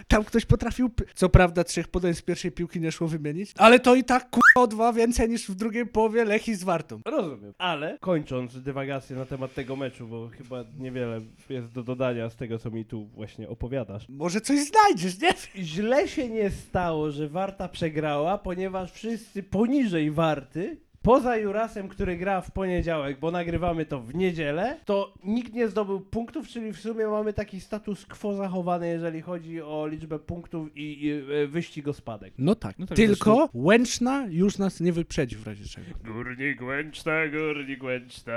[0.08, 3.96] Tam ktoś potrafił, co prawda trzech podań z pierwszej piłki nie szło wymienić, ale to
[3.96, 7.02] i tak o dwa więcej niż w drugiej połowie Lechi z Wartą.
[7.06, 7.54] Rozumiem.
[7.58, 12.60] Ale kończąc dywagację na temat tego meczu, bo chyba niewiele jest do dodania z tego,
[12.60, 14.10] co mi tu właśnie opowiadasz.
[14.10, 15.34] Może coś znajdziesz, nie.
[15.74, 22.42] Źle się nie stało, że Warta przegrała, ponieważ wszyscy poniżej Warty, poza Jurasem, który gra
[22.42, 27.08] w poniedziałek, bo nagrywamy to w niedzielę, to nikt nie zdobył punktów, czyli w sumie
[27.08, 31.94] mamy taki status quo zachowany, jeżeli chodzi o liczbę punktów i, i e, wyścig o
[31.94, 32.34] spadek.
[32.38, 35.88] No tak, No tak, tylko Łęczna już nas nie wyprzedzi w razie czego.
[36.04, 38.34] Górnik Łęczna, Górnik Łęczna,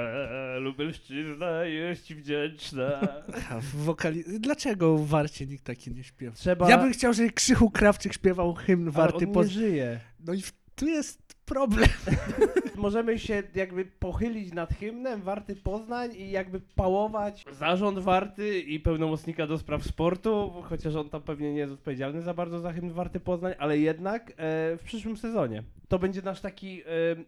[0.59, 3.01] Lubelszczyzna jest wdzięczna.
[3.85, 4.25] Wokali...
[4.41, 6.37] Dlaczego w Warcie nikt taki nie śpiewa?
[6.37, 6.71] Trzeba...
[6.71, 9.49] Ja bym chciał, żeby Krzychu Krawczyk śpiewał hymn Ale Warty on nie Poz...
[9.49, 10.01] żyje.
[10.27, 10.53] No i w...
[10.75, 11.89] tu jest problem.
[12.77, 19.47] Możemy się jakby pochylić nad hymnem Warty Poznań i jakby pałować zarząd Warty i pełnomocnika
[19.47, 23.21] do spraw sportu, chociaż on tam pewnie nie jest odpowiedzialny za bardzo za hymn Warty
[23.21, 24.35] Poznań, ale jednak e,
[24.77, 25.63] w przyszłym sezonie.
[25.89, 26.85] To będzie nasz taki e,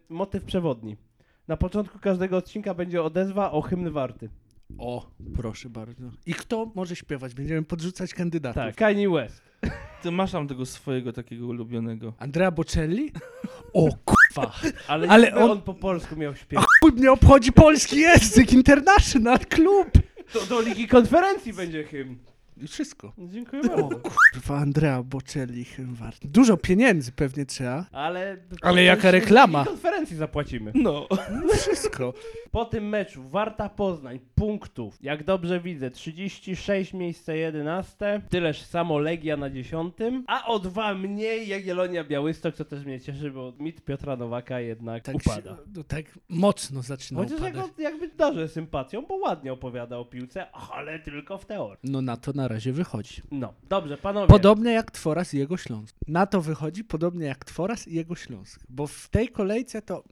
[0.09, 0.97] motyw przewodni.
[1.47, 4.29] Na początku każdego odcinka będzie odezwa o hymn Warty.
[4.77, 6.03] O, proszę bardzo.
[6.25, 7.33] I kto może śpiewać?
[7.33, 8.55] Będziemy podrzucać kandydatów.
[8.55, 9.41] Tak, Kanye West.
[10.01, 12.13] Ty masz tam tego swojego takiego ulubionego.
[12.19, 13.11] Andrea Bocelli?
[13.73, 13.89] O,
[14.33, 14.51] Fa.
[14.87, 15.61] Ale, Ale on- on...
[15.61, 16.65] po polsku miał A śpiewać.
[16.81, 19.87] chuj mnie obchodzi polski język, international klub.
[20.33, 22.17] To do Ligi Konferencji będzie hymn.
[22.61, 23.13] I wszystko.
[23.17, 23.99] Dziękuję O bardzo.
[24.33, 26.27] kurwa, Andrea Bocelli, wart.
[26.27, 27.85] Dużo pieniędzy pewnie trzeba.
[27.91, 28.37] Ale...
[28.61, 29.65] Ale jaka reklama.
[29.65, 30.71] Konferencji zapłacimy.
[30.75, 31.07] No.
[31.45, 32.13] No wszystko.
[32.51, 39.37] Po tym meczu Warta Poznań punktów, jak dobrze widzę, 36 miejsce 11, tyleż samo Legia
[39.37, 39.95] na 10,
[40.27, 45.03] a o dwa mniej Jagiellonia Białystok, co też mnie cieszy, bo mit Piotra Nowaka jednak
[45.03, 45.55] Tak, upada.
[45.55, 47.55] się, no, tak mocno zaczyna Chociaż upadać.
[47.55, 51.79] go jakby darzę sympatią, bo ładnie opowiada o piłce, ale tylko w teorii.
[51.91, 53.21] No na to na razie wychodzi.
[53.31, 54.27] No, dobrze, panowie.
[54.27, 55.95] Podobnie jak Tworas i jego Śląsk.
[56.07, 58.63] Na to wychodzi podobnie jak Tworas i jego Śląsk.
[58.69, 60.03] Bo w tej kolejce to...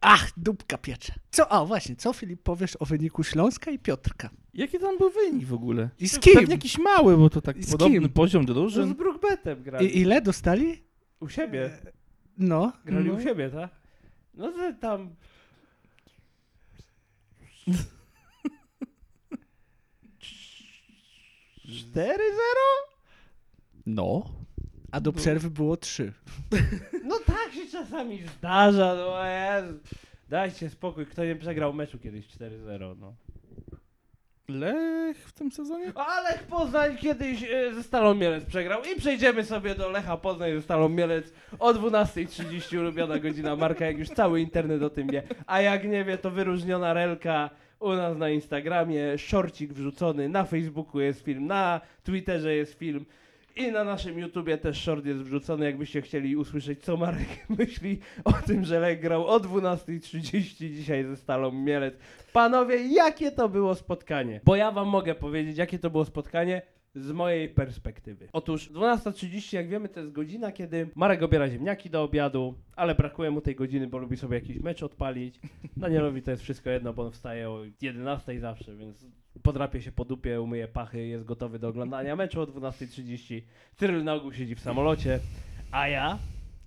[0.00, 1.14] Ach, dupka piecze.
[1.30, 4.30] Co, a właśnie, co Filip powiesz o wyniku Śląska i Piotrka?
[4.54, 5.90] Jaki tam był wynik w ogóle?
[5.98, 6.34] I z kim?
[6.34, 8.08] Pewnie jakiś mały, bo to tak I z podobny kim?
[8.08, 8.94] poziom że z drużyn.
[8.94, 9.86] Brookbetem grali.
[9.86, 10.82] I ile dostali?
[11.20, 11.70] U siebie.
[12.38, 12.72] No.
[12.84, 13.14] Grali no.
[13.14, 13.70] u siebie, tak?
[14.34, 15.14] No to tam...
[21.68, 22.94] Cztery zero?
[23.86, 24.22] No.
[24.92, 26.12] A do przerwy było trzy.
[27.04, 29.78] No tak się czasami zdarza, no Jezu.
[30.28, 33.14] Dajcie spokój, kto nie przegrał meczu kiedyś 4-0, no.
[34.48, 35.92] Lech w tym sezonie?
[35.94, 40.54] A Lech Poznań kiedyś e, ze Stalą Mielec przegrał i przejdziemy sobie do Lecha Poznań
[40.54, 45.22] ze Stalą Mielec o 12.30 ulubiona godzina Marka, jak już cały internet o tym wie.
[45.46, 51.00] A jak nie wie, to wyróżniona relka u nas na Instagramie, szorcik wrzucony, na Facebooku
[51.00, 53.04] jest film, na Twitterze jest film
[53.56, 58.32] i na naszym YouTubie też short jest wrzucony, jakbyście chcieli usłyszeć, co Marek myśli o
[58.32, 61.94] tym, że Lech grał o 12.30 dzisiaj ze Stalą Mielec.
[62.32, 64.40] Panowie, jakie to było spotkanie?
[64.44, 66.62] Bo ja wam mogę powiedzieć, jakie to było spotkanie
[66.94, 68.28] z mojej perspektywy.
[68.32, 73.30] Otóż 12.30, jak wiemy, to jest godzina, kiedy Marek obiera ziemniaki do obiadu, ale brakuje
[73.30, 75.40] mu tej godziny, bo lubi sobie jakiś mecz odpalić.
[75.76, 79.06] Danielowi to jest wszystko jedno, bo on wstaje o 11 zawsze, więc
[79.42, 83.42] podrapie się po dupie, umyje pachy, jest gotowy do oglądania meczu o 12.30.
[83.76, 85.20] Cyryl na ogół siedzi w samolocie,
[85.72, 86.18] a ja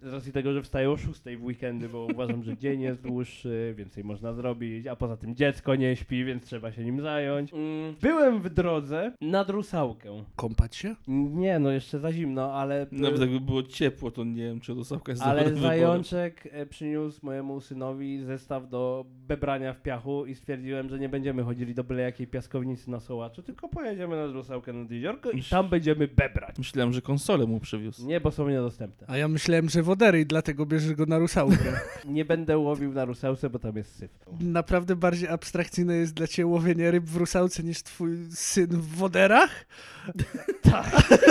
[0.02, 3.74] z racji tego, że wstaję o 6 w weekendy, bo uważam, że dzień jest dłuższy,
[3.78, 7.54] więcej można zrobić, a poza tym dziecko nie śpi, więc trzeba się nim zająć.
[7.54, 10.24] Mm, Byłem w drodze nad Rusałkę.
[10.36, 10.96] Kąpać się?
[11.08, 12.88] Nie, no jeszcze za zimno, ale...
[12.92, 15.62] Nawet jakby było ciepło, to nie wiem, czy Rusałka jest Ale wyborem.
[15.62, 21.44] zajączek e, przyniósł mojemu synowi zestaw do bebrania w piachu i stwierdziłem, że nie będziemy
[21.44, 25.70] chodzili do byle jakiej piaskownicy na Sołaczu, tylko pojedziemy nad Rusałkę nad jeziorko i tam
[25.70, 26.58] będziemy bebrać.
[26.58, 28.08] Myślałem, że konsolę mu przywiózł.
[28.08, 29.08] Nie, bo są niedostępne.
[29.10, 31.80] A ja myślałem, że wodery i dlatego bierzesz go na rusałkę.
[32.06, 34.12] Nie będę łowił na Rusałce, bo tam jest syf.
[34.40, 39.66] Naprawdę bardziej abstrakcyjne jest dla ciebie łowienie ryb w rusałce niż twój syn w woderach?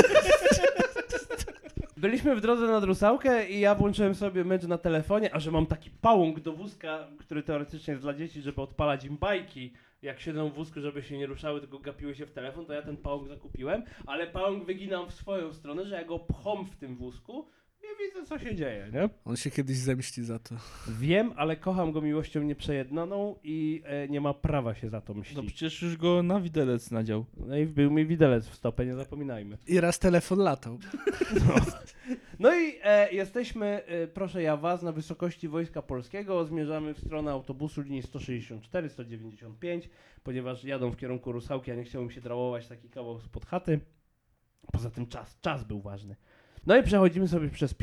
[1.96, 5.66] Byliśmy w drodze nad Rusałkę i ja włączyłem sobie mecz na telefonie, a że mam
[5.66, 10.48] taki pałąk do wózka, który teoretycznie jest dla dzieci, żeby odpalać im bajki, jak siedzą
[10.50, 13.28] w wózku, żeby się nie ruszały, tylko gapiły się w telefon, to ja ten pałąk
[13.28, 17.48] zakupiłem, ale pałąk wyginam w swoją stronę, że ja go pchom w tym wózku
[17.94, 19.08] i widzę, co się dzieje, nie?
[19.24, 20.54] On się kiedyś zemści za to.
[20.88, 25.20] Wiem, ale kocham go miłością nieprzejednaną i e, nie ma prawa się za to No
[25.20, 25.38] mścić.
[25.46, 27.24] przecież już go na widelec nadział.
[27.36, 29.58] No i był mi widelec w stopę, nie zapominajmy.
[29.66, 30.78] I raz telefon latał.
[32.38, 36.44] No i e, jesteśmy, e, proszę ja was, na wysokości Wojska Polskiego.
[36.44, 39.88] Zmierzamy w stronę autobusu linii 164, 195,
[40.22, 43.80] ponieważ jadą w kierunku Rusałki, a nie chciałbym się drałować taki kawał spod chaty.
[44.72, 46.16] Poza tym czas, czas był ważny.
[46.66, 47.74] No i przechodzimy sobie przez,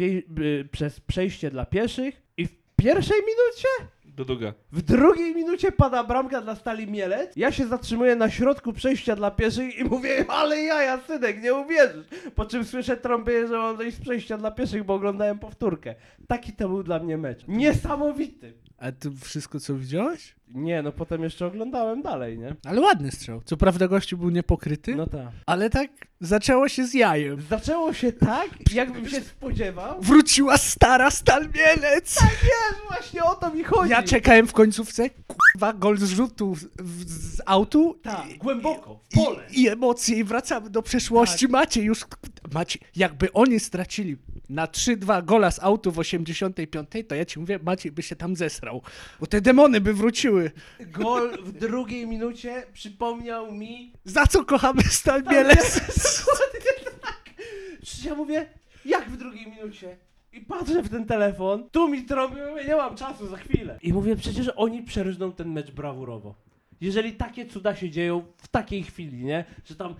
[0.72, 3.68] przez przejście dla pieszych i w pierwszej minucie
[4.06, 4.54] Do doga.
[4.72, 7.36] w drugiej minucie pada bramka dla Stali Mielec.
[7.36, 12.06] Ja się zatrzymuję na środku przejścia dla pieszych i mówię, ale jaja, synek, nie uwierzysz.
[12.36, 15.96] Po czym słyszę trąbię, że mam zejść z przejścia dla pieszych, bo oglądałem powtórkę.
[16.28, 17.44] Taki to był dla mnie mecz.
[17.48, 18.54] Niesamowity.
[18.84, 20.36] A ty wszystko co widziałeś?
[20.48, 22.56] Nie, no potem jeszcze oglądałem dalej, nie?
[22.66, 23.42] Ale ładny strzał.
[23.46, 25.28] Co prawda gościu był niepokryty, No tak.
[25.46, 25.90] ale tak
[26.22, 27.42] zaczęło się z jajem.
[27.50, 30.02] Zaczęło się tak, jakbym się spodziewał.
[30.02, 32.18] Wróciła stara Stal Mielec!
[32.22, 33.92] Wiesz, właśnie o to mi chodzi.
[33.92, 38.00] Ja czekałem w końcówce, kurwa, gol z rzutu z, w- z autu.
[38.04, 39.44] Tak, i- głęboko, w I, pole.
[39.52, 41.48] I emocje, i wracamy do przeszłości.
[41.48, 42.06] Macie już,
[42.54, 44.18] macie, jakby oni stracili
[44.54, 48.36] na 3-2 gola z autu w 85, to ja ci mówię, Maciej by się tam
[48.36, 48.82] zesrał.
[49.20, 50.52] Bo te demony by wróciły.
[50.80, 55.80] Gol w drugiej minucie przypomniał mi Za co kochamy Stal Mielec?
[56.20, 57.24] Dokładnie tak.
[57.82, 58.46] Przecież ja mówię,
[58.86, 59.98] jak w drugiej minucie?
[60.34, 63.80] I patrzę w ten telefon, tu mi trąbi, mówię, nie mam czasu, za chwilę.
[63.82, 66.36] I mówię, przecież oni przerżną ten mecz brawurowo.
[66.82, 69.46] Jeżeli takie cuda się dzieją w takiej chwili, nie?
[69.66, 69.96] Że tam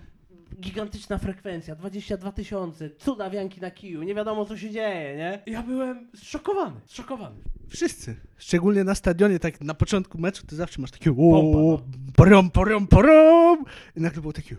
[0.60, 5.42] gigantyczna frekwencja, 22 tysiące, cuda wianki na kiju, nie wiadomo co się dzieje, nie?
[5.46, 7.36] Ja byłem zszokowany, zszokowany.
[7.68, 8.16] Wszyscy.
[8.36, 11.80] Szczególnie na stadionie, tak na początku meczu, to zawsze masz takie Pompa, no.
[12.16, 13.64] porom, porom, porom.
[13.96, 14.56] I nagle było takie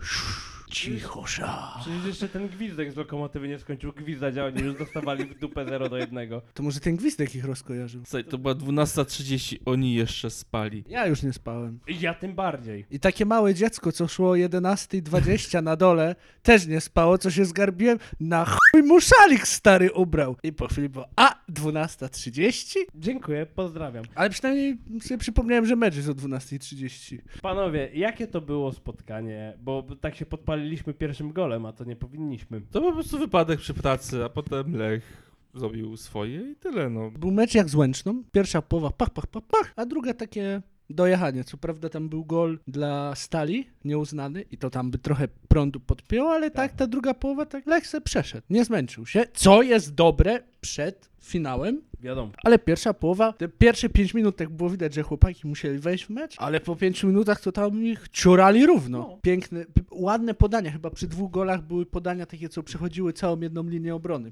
[0.75, 1.77] cicho, sza.
[1.81, 5.65] Przecież jeszcze ten gwizdek z lokomotywy nie skończył gwizdać, a oni już dostawali w dupę
[5.65, 6.29] 0 do 1.
[6.53, 8.01] To może ten gwizdek ich rozkojarzył.
[8.05, 10.83] Słuchaj, to była 12.30, oni jeszcze spali.
[10.88, 11.79] Ja już nie spałem.
[11.88, 12.85] Ja tym bardziej.
[12.91, 17.45] I takie małe dziecko, co szło o 11.20 na dole, też nie spało, co się
[17.45, 20.35] zgarbiłem, na chuj mu szalik stary ubrał.
[20.43, 22.79] I po chwili było, a, 12.30?
[22.95, 24.05] Dziękuję, pozdrawiam.
[24.15, 27.17] Ale przynajmniej sobie przypomniałem, że mecz jest o 12.30.
[27.41, 29.53] Panowie, jakie to było spotkanie?
[29.61, 32.61] Bo tak się podpaliliśmy pierwszym golem, a to nie powinniśmy.
[32.71, 37.11] To był po prostu wypadek przy pracy, a potem Lech zrobił swoje i tyle, no.
[37.11, 41.43] Był mecz jak z Łęczną, pierwsza połowa pach, pach, pach, pach, a druga takie dojechanie.
[41.43, 46.31] Co prawda tam był gol dla Stali, nieuznany i to tam by trochę prądu podpięło,
[46.33, 46.79] ale tak, Tak.
[46.79, 48.43] ta druga połowa tak Lech se przeszedł.
[48.49, 52.31] Nie zmęczył się, co jest dobre przed finałem, Wiadomo.
[52.43, 56.09] ale pierwsza połowa, te pierwsze 5 minut tak było widać, że chłopaki musieli wejść w
[56.09, 58.97] mecz, ale po 5 minutach to tam ich ciurali równo.
[58.97, 59.17] No.
[59.21, 63.95] Piękne, ładne podania, chyba przy dwóch golach były podania takie, co przechodziły całą jedną linię
[63.95, 64.31] obrony.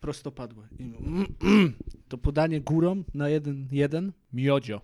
[0.00, 0.68] Prostopadłe.
[0.78, 0.92] I
[2.08, 4.80] to podanie górą na 1-1, miodzio.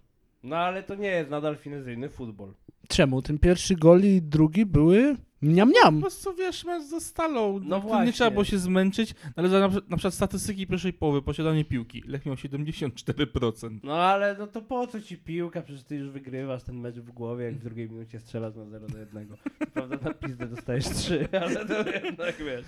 [0.46, 2.52] No ale to nie jest nadal finezyjny futbol.
[2.88, 3.22] Czemu?
[3.22, 6.00] Ten pierwszy gol i drugi były mniam Po mniam.
[6.00, 7.60] prostu wiesz, mecz ze Stalą.
[7.64, 8.06] No właśnie.
[8.06, 11.64] Nie trzeba było się zmęczyć, ale za na, przykład- na przykład statystyki pierwszej połowy, posiadanie
[11.64, 12.02] piłki.
[12.06, 13.80] Lech miał 74%.
[13.82, 15.62] No ale no to po co ci piłka?
[15.62, 18.86] Przecież ty już wygrywasz ten mecz w głowie, jak w drugiej minucie strzelasz na 0
[18.88, 19.28] do 1.
[19.74, 22.64] Prawda, na pizdę dostajesz 3, ale to jednak wiesz.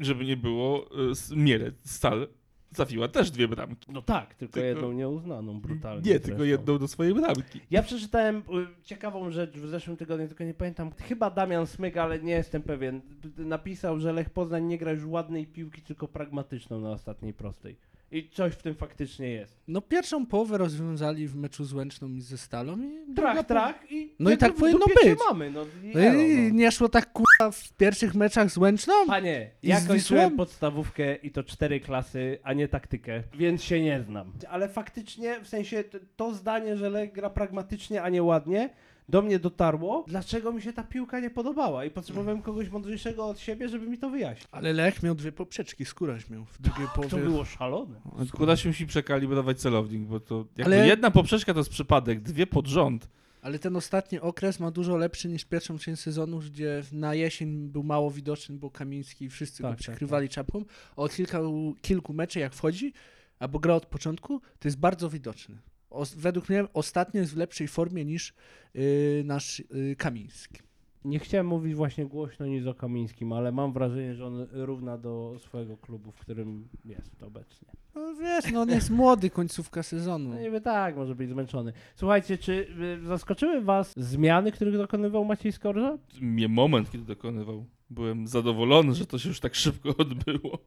[0.00, 2.28] Żeby nie było, y, s- Mielec, Stal
[2.76, 3.92] zawiła też dwie bramki.
[3.92, 6.02] No tak, tylko, Tylko- jedną nieuznaną, brutalnie.
[6.12, 6.44] Nie, tylko zresztą.
[6.44, 7.60] jedną do swojej bramki.
[7.70, 8.42] Ja przeczytałem y,
[8.84, 10.90] ciekawą rzecz w zeszłym tygodniu, tylko nie pamiętam.
[11.08, 13.00] Chyba Damian Smyk, ale nie jestem pewien.
[13.38, 17.76] Napisał, że Lech Poznań nie gra już ładnej piłki, tylko pragmatyczną na ostatniej prostej.
[18.12, 19.60] I coś w tym faktycznie jest.
[19.68, 22.76] No pierwszą połowę rozwiązali w meczu z Łęczną i ze Stalą
[23.10, 25.18] i Trach, trach i No i tak powinno być.
[25.28, 26.54] mamy, no, i No i no.
[26.54, 27.12] nie szło tak
[27.52, 28.94] w pierwszych meczach z Łęczną?
[29.06, 30.36] Panie, ja z kończyłem Wisłą?
[30.36, 34.32] podstawówkę i to cztery klasy, a nie taktykę, więc się nie znam.
[34.50, 38.70] Ale faktycznie, w sensie to, to zdanie, że Lech gra pragmatycznie, a nie ładnie,
[39.08, 43.40] do mnie dotarło, dlaczego mi się ta piłka nie podobała i potrzebowałem kogoś mądrzejszego od
[43.40, 44.48] siebie, żeby mi to wyjaśnić.
[44.52, 47.24] Ale Lech miał dwie poprzeczki, skóraś miał w drugiej To połowie.
[47.30, 48.00] było szalone.
[48.28, 52.46] Składa się musi przekalibrować celownik, bo to jakby Ale- jedna poprzeczka to jest przypadek, dwie
[52.46, 53.08] pod rząd.
[53.46, 57.82] Ale ten ostatni okres ma dużo lepszy niż pierwszą część sezonu, gdzie na jesień był
[57.82, 60.64] mało widoczny, bo Kamiński i wszyscy Tak, go tak, przykrywali czapką.
[60.96, 62.92] Od kilku, kilku meczy jak wchodzi,
[63.38, 65.58] albo gra od początku, to jest bardzo widoczny.
[65.90, 68.34] O, według mnie ostatnio jest w lepszej formie niż
[68.74, 70.58] yy, nasz yy, Kamiński.
[71.04, 75.36] Nie chciałem mówić właśnie głośno nic o Kamińskim, ale mam wrażenie, że on równa do
[75.38, 77.68] swojego klubu, w którym jest obecnie.
[77.96, 80.30] No wiesz, no on jest młody, końcówka sezonu.
[80.34, 81.72] No niby tak, może być zmęczony.
[81.94, 82.68] Słuchajcie, czy
[83.02, 85.98] y, zaskoczyły was zmiany, których dokonywał Maciej Skorża?
[86.20, 87.66] Mnie moment, kiedy dokonywał.
[87.90, 90.58] Byłem zadowolony, że to się już tak szybko odbyło.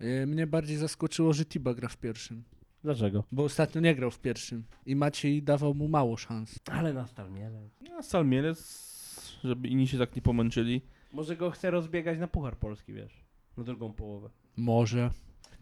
[0.00, 2.44] Yy, mnie bardziej zaskoczyło, że Tiba gra w pierwszym,
[2.84, 3.24] Dlaczego?
[3.32, 6.58] bo ostatnio nie grał w pierwszym i Maciej dawał mu mało szans.
[6.70, 7.68] Ale na Stalmiele.
[7.98, 10.82] A Salmielec, żeby inni się tak nie pomęczyli.
[11.12, 13.24] Może go chce rozbiegać na Puchar Polski, wiesz?
[13.56, 14.30] Na drugą połowę.
[14.56, 15.10] Może.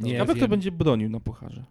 [0.00, 0.37] Nie Ciekawe, wiem.
[0.42, 1.64] kto będzie bronił na pucharze.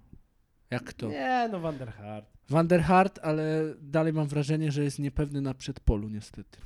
[0.72, 1.10] Jak kto?
[1.10, 2.26] Nie, no Van der Hart.
[2.50, 6.60] Van der Hart, ale dalej mam wrażenie, że jest niepewny na przedpolu niestety.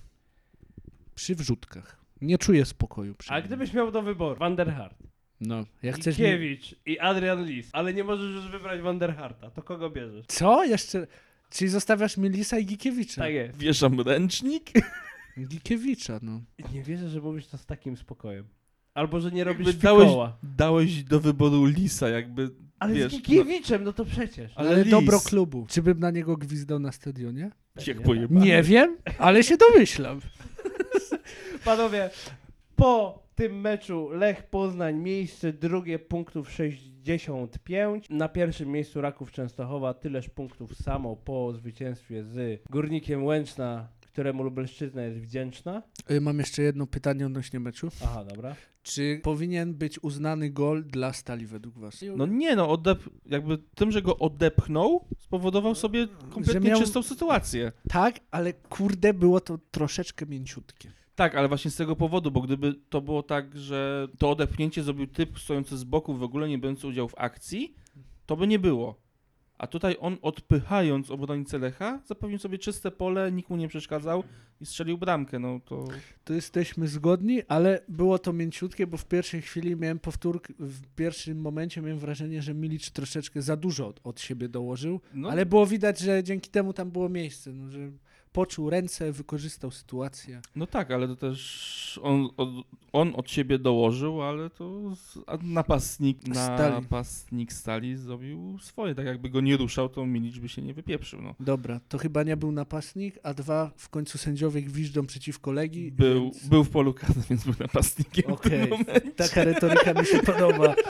[1.16, 2.00] Przy wrzutkach.
[2.22, 3.48] Nie czuję spokoju przy A nim.
[3.48, 4.98] gdybyś miał do wyboru Van der Hart,
[5.42, 6.18] No, jak chcesz...
[6.20, 6.26] Mi...
[6.26, 10.26] Gikiewicz i Adrian Lis, ale nie możesz już wybrać Van der Harta, to kogo bierzesz?
[10.28, 10.64] Co?
[10.66, 11.08] Jeszcze...
[11.50, 13.22] Czyli zostawiasz mi Lisa i Gikiewicza?
[13.22, 13.58] Tak jest.
[13.58, 14.70] Wieszam ręcznik.
[15.48, 16.42] Gikiewicza, no.
[16.74, 18.48] Nie wierzę, że mówisz to z takim spokojem.
[18.94, 20.38] Albo, że nie robisz Jakby dałeś, fikoła.
[20.44, 22.50] dałeś do wyboru Lisa, jakby.
[22.80, 24.52] Ale wiesz, z Gikiewiczem, no to przecież.
[24.56, 24.92] Ale Ale Lis.
[24.92, 25.66] dobro klubu.
[25.70, 27.52] Czy bym na niego gwizdał na stadionie?
[27.88, 28.46] Jak Nie, pojebany.
[28.46, 30.20] Nie wiem, ale się domyślam.
[31.66, 32.10] Panowie,
[32.76, 38.06] po tym meczu Lech Poznań miejsce drugie punktów 65.
[38.10, 43.88] Na pierwszym miejscu Raków Częstochowa tyleż punktów samo po zwycięstwie z Górnikiem Łęczna,
[44.20, 45.84] któremu Lubelszczyzna jest wdzięczna.
[46.12, 47.90] Y, Mam jeszcze jedno pytanie odnośnie meczu.
[48.04, 48.56] Aha, dobra.
[48.84, 52.06] Czy powinien być uznany gol dla Stali według was?
[52.16, 53.00] No nie no, odep...
[53.26, 57.72] jakby tym, że go odepchnął, spowodował sobie kompletnie miał- czystą sytuację.
[57.90, 60.92] Tak, ale kurde, było to troszeczkę mięciutkie.
[61.16, 65.08] Tak, ale właśnie z tego powodu, bo gdyby to było tak, że to odepchnięcie zrobił
[65.08, 67.76] typ stojący z boku, w ogóle nie biorący udziału w akcji,
[68.26, 68.96] to by nie było.
[69.60, 74.24] A tutaj on odpychając obrońcę Lecha, zapewnił sobie czyste pole, nikt mu nie przeszkadzał
[74.62, 75.40] i strzelił bramkę.
[75.40, 75.88] No to
[76.24, 81.42] To jesteśmy zgodni, ale było to mięciutkie, bo w pierwszej chwili miałem powtórkę, w pierwszym
[81.42, 85.66] momencie miałem wrażenie, że Milic troszeczkę za dużo od, od siebie dołożył, no, ale było
[85.66, 87.92] widać, że dzięki temu tam było miejsce, no, że
[88.32, 90.42] poczuł ręce, wykorzystał sytuację.
[90.56, 92.50] no tak, ale to też on od,
[92.94, 96.74] on od siebie dołożył, ale to z, napastnik, Stali.
[96.82, 98.96] napastnik Stali zrobił swoje.
[98.96, 101.22] Tak jakby go nie ruszał, to Milic by się nie wypieprzył.
[101.22, 101.36] No.
[101.40, 105.92] Dobra, to chyba nie był napastnik, a dwa, w końcu sędziowie gwiżdżą przeciwko Legii.
[105.92, 109.02] Był, więc- był w polu karnym, więc był napastnikiem Okej, momencie.
[109.16, 110.76] taka retoryka mi się podoba.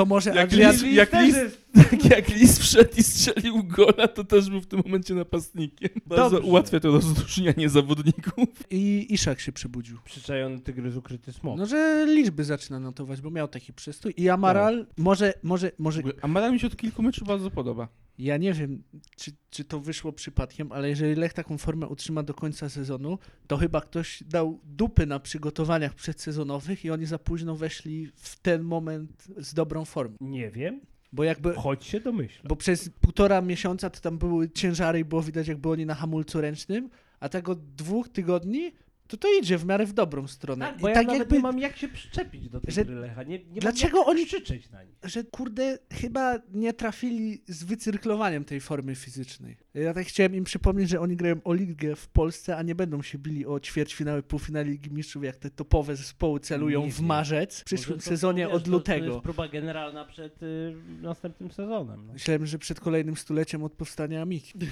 [0.00, 0.72] To może Jak Adrian...
[0.76, 4.80] lis- jak lis- Tak jak Lis wszedł i strzelił gola, to też był w tym
[4.84, 5.88] momencie napastnikiem.
[6.06, 6.48] Bardzo Dobrze.
[6.48, 8.48] ułatwia to rozróżnianie zawodników.
[8.70, 9.98] I Iszak się przebudził.
[10.04, 11.58] Przyczajony tygrys ukryty smok.
[11.58, 14.14] No, że liczby zaczyna notować, bo miał taki przystój.
[14.16, 17.88] I Amaral, może, może, może, Amaral mi się od kilku meczów bardzo podoba.
[18.24, 18.82] Ja nie wiem,
[19.16, 23.56] czy, czy to wyszło przypadkiem, ale jeżeli Lech taką formę utrzyma do końca sezonu, to
[23.56, 29.24] chyba ktoś dał dupy na przygotowaniach przedsezonowych i oni za późno weszli w ten moment
[29.36, 30.16] z dobrą formą.
[30.20, 30.80] Nie wiem,
[31.12, 32.48] Bo jakby, choć się domyślam.
[32.48, 36.40] bo przez półtora miesiąca to tam były ciężary i było widać, jak byli na hamulcu
[36.40, 36.90] ręcznym,
[37.20, 38.72] a od dwóch tygodni
[39.10, 40.66] to to idzie w miarę w dobrą stronę.
[40.66, 42.84] Tak, I bo ja tak nawet jakby, nie mam jak się przyczepić do tej że-
[42.84, 43.22] gry Lecha.
[43.22, 44.94] Nie, nie Dlaczego oni- krzyczeć na nich.
[45.04, 49.56] że kurde, chyba nie trafili z wycyrklowaniem tej formy fizycznej.
[49.74, 53.02] Ja tak chciałem im przypomnieć, że oni grają o ligę w Polsce, a nie będą
[53.02, 57.60] się bili o ćwierćfinały, półfinały Ligi Mistrzów, jak te topowe zespoły celują Nie w marzec
[57.60, 59.06] w przyszłym to, sezonie wiesz, od To, to lutego.
[59.06, 62.06] jest próba generalna przed y, następnym sezonem.
[62.06, 62.12] No.
[62.12, 64.58] Myślałem, że przed kolejnym stuleciem od powstania Amiki.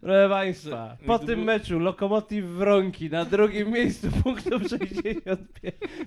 [0.00, 5.40] Proszę Państwa, po tym było- meczu Lokomotiv Wronki na drugim miejscu punktów 65.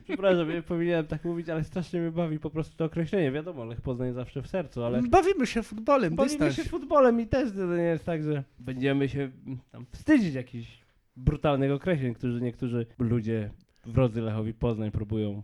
[0.03, 3.31] Przepraszam, nie powinienem tak mówić, ale strasznie mnie bawi po prostu to określenie.
[3.31, 6.55] Wiadomo, Lech Poznań zawsze w sercu, ale Bawimy się futbolem, bawimy dystanс.
[6.55, 10.83] się futbolem i też to nie jest tak, że będziemy się mm, tam wstydzić jakichś
[11.15, 13.49] brutalnych określeń, którzy niektórzy ludzie
[13.85, 15.43] wrodzy Lechowi Poznań próbują.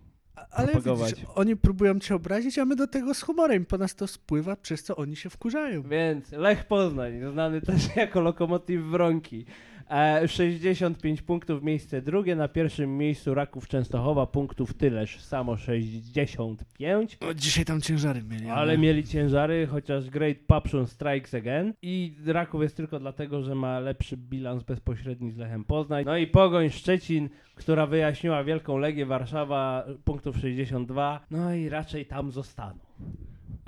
[0.52, 1.10] Ale propagować.
[1.10, 3.66] widzisz, oni próbują cię obrazić, a my do tego z humorem.
[3.66, 5.84] Po nas to spływa, przez co oni się wkurzają.
[5.84, 9.46] Więc Lech Poznań, znany też jako Lokomotiv Wronki.
[9.90, 12.36] E, 65 punktów, miejsce drugie.
[12.36, 17.18] Na pierwszym miejscu Raków Częstochowa, punktów tyleż, samo 65.
[17.22, 18.50] O, dzisiaj tam ciężary mieli.
[18.50, 21.74] Ale mieli ciężary, chociaż Great Papszun strikes again.
[21.82, 26.06] I Raków jest tylko dlatego, że ma lepszy bilans bezpośredni z Lechem Poznań.
[26.06, 31.26] No i Pogoń Szczecin, która wyjaśniła Wielką Legię Warszawa, punktów 62.
[31.32, 32.80] No i raczej tam zostaną.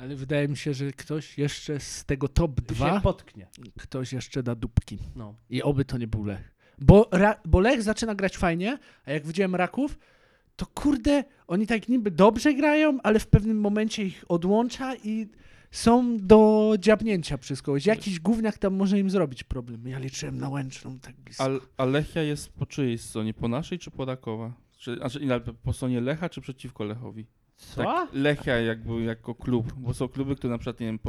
[0.02, 3.48] Ale wydaje mi się, że ktoś jeszcze z tego top Się 2, potknie.
[3.80, 4.98] ktoś jeszcze da dupki.
[5.16, 5.36] No.
[5.50, 6.56] I oby to nie był Lech.
[6.80, 10.00] Bo, Ra- bo Lech zaczyna grać fajnie, a jak widziałem Raków,
[10.56, 15.28] to kurde, oni tak niby dobrze grają, ale w pewnym momencie ich odłącza i
[15.72, 17.86] są do dziabnięcia przez kogoś.
[17.86, 19.88] Jakiś gówniak tam może im zrobić problem.
[19.88, 21.44] Ja liczyłem na Łęczną tak blisko.
[21.44, 21.50] A,
[21.84, 23.34] a Lechia jest po czyjej stronie?
[23.34, 24.54] Po naszej czy po Rakowa?
[24.78, 25.20] Czy, znaczy,
[25.64, 27.26] po stronie Lecha czy przeciwko Lechowi?
[27.62, 27.84] Co?
[27.84, 31.00] Tak, Lechia jakby jako klub, bo są kluby, które na przykład, nie wiem,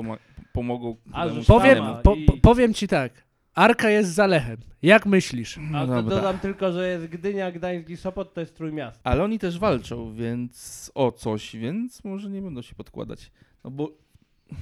[0.52, 0.96] pomogą...
[1.12, 3.12] A, Powiem, po, po, powiem ci tak.
[3.54, 4.56] Arka jest za Lechem.
[4.82, 5.58] Jak myślisz?
[5.74, 9.00] A No dodam tylko, że jest Gdynia, Gdańsk i Sopot to jest Trójmiasto.
[9.04, 13.30] Ale oni też walczą, więc o coś, więc może nie będą się podkładać.
[13.64, 13.90] No bo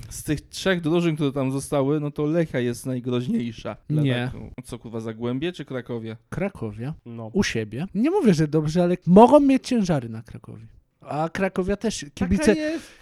[0.08, 3.76] z tych trzech drużyn, które tam zostały, no to Lechia jest najgroźniejsza.
[3.88, 4.30] Dla Nie.
[4.32, 6.16] taką- Co kurwa, Zagłębie czy Krakowia?
[6.28, 6.94] Krakowia.
[7.06, 7.30] No.
[7.32, 7.86] U siebie.
[7.94, 10.66] Nie mówię, że dobrze, ale mogą mieć ciężary na Krakowie.
[11.00, 12.56] A Krakowia też, kibice.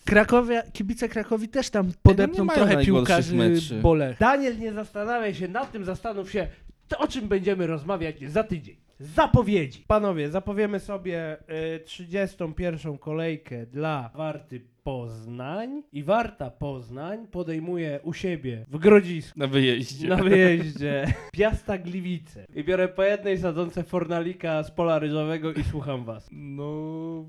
[0.05, 3.36] Krakowia, kibice Krakowi też tam podepną trochę piłkarzy
[3.82, 4.16] bole.
[4.20, 6.49] Daniel, nie zastanawiaj się nad tym, zastanów się,
[6.88, 8.76] to o czym będziemy rozmawiać za tydzień.
[9.01, 9.84] Zapowiedzi.
[9.86, 11.36] Panowie, zapowiemy sobie
[11.76, 12.99] y, 31.
[12.99, 20.09] kolejkę dla Warty Poznań i Warta Poznań podejmuje u siebie w Grodzisku Na wyjeździe.
[20.09, 22.47] na wyjeździe Piasta Gliwice.
[22.55, 26.28] I biorę po jednej sadzące fornalika z pola ryżowego i słucham was.
[26.32, 26.72] No,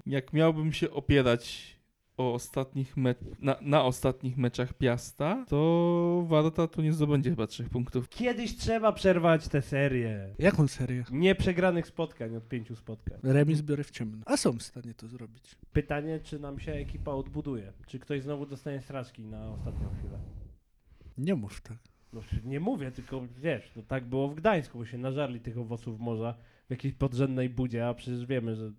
[0.06, 1.76] jak miałbym się opierać
[2.20, 7.70] o ostatnich me- na, na ostatnich meczach Piasta, to Warta tu nie zdobędzie chyba trzech
[7.70, 8.10] punktów.
[8.10, 10.36] Kiedyś trzeba przerwać tę serię.
[10.40, 11.04] Jaką serię?
[11.12, 13.20] Nieprzegranych spotkań od pięciu spotkań.
[13.24, 14.18] Remis biorę w ciemno.
[14.26, 15.56] A są w stanie to zrobić.
[15.74, 17.74] Pytanie, czy nam się ekipa odbuduje?
[17.88, 20.20] Czy ktoś znowu dostanie straczki na ostatnią chwilę?
[21.18, 21.78] Nie mów tak.
[22.14, 26.00] No, nie mówię, tylko wiesz, no tak było w Gdańsku, bo się nażarli tych owoców
[26.00, 26.36] morza
[26.68, 28.72] w jakiejś podrzędnej budzie, a przecież wiemy, że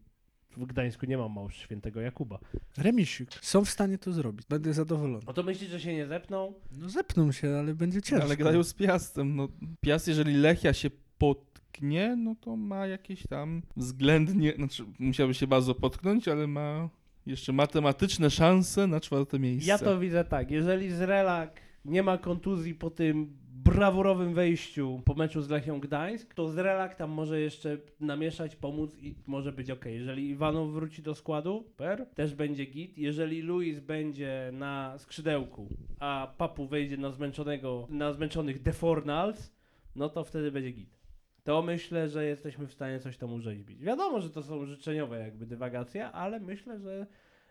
[0.56, 2.38] w Gdańsku nie ma małż świętego Jakuba.
[2.78, 3.30] Remisik.
[3.42, 4.46] Są w stanie to zrobić.
[4.48, 5.24] Będę zadowolony.
[5.26, 6.54] No to myślisz, że się nie zepną?
[6.78, 8.24] No zepną się, ale będzie ciężko.
[8.24, 9.36] Ale grają z Piastem.
[9.36, 9.48] No,
[9.80, 15.74] Piast, jeżeli Lechia się potknie, no to ma jakieś tam względnie, znaczy musiałby się bardzo
[15.74, 16.88] potknąć, ale ma
[17.26, 19.68] Jeszcze matematyczne szanse na czwarte miejsce.
[19.68, 23.36] Ja to widzę tak, jeżeli Zrelak nie ma kontuzji po tym
[23.70, 29.14] brawurowym wejściu po meczu z Lechią Gdańsk, to Zrelak tam może jeszcze namieszać, pomóc i
[29.26, 29.84] może być ok.
[29.84, 32.98] Jeżeli Iwanow wróci do składu, per, też będzie git.
[32.98, 35.68] Jeżeli Luis będzie na skrzydełku,
[35.98, 39.52] a Papu wejdzie na zmęczonego, na zmęczonych Defornals,
[39.96, 41.00] no to wtedy będzie git.
[41.44, 43.82] To myślę, że jesteśmy w stanie coś tam urzeźbić.
[43.82, 47.06] Wiadomo, że to są życzeniowe jakby dywagacje, ale myślę, że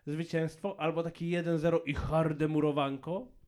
[0.07, 3.38] zwycięstwo albo taki 1-0 i harde murowanko.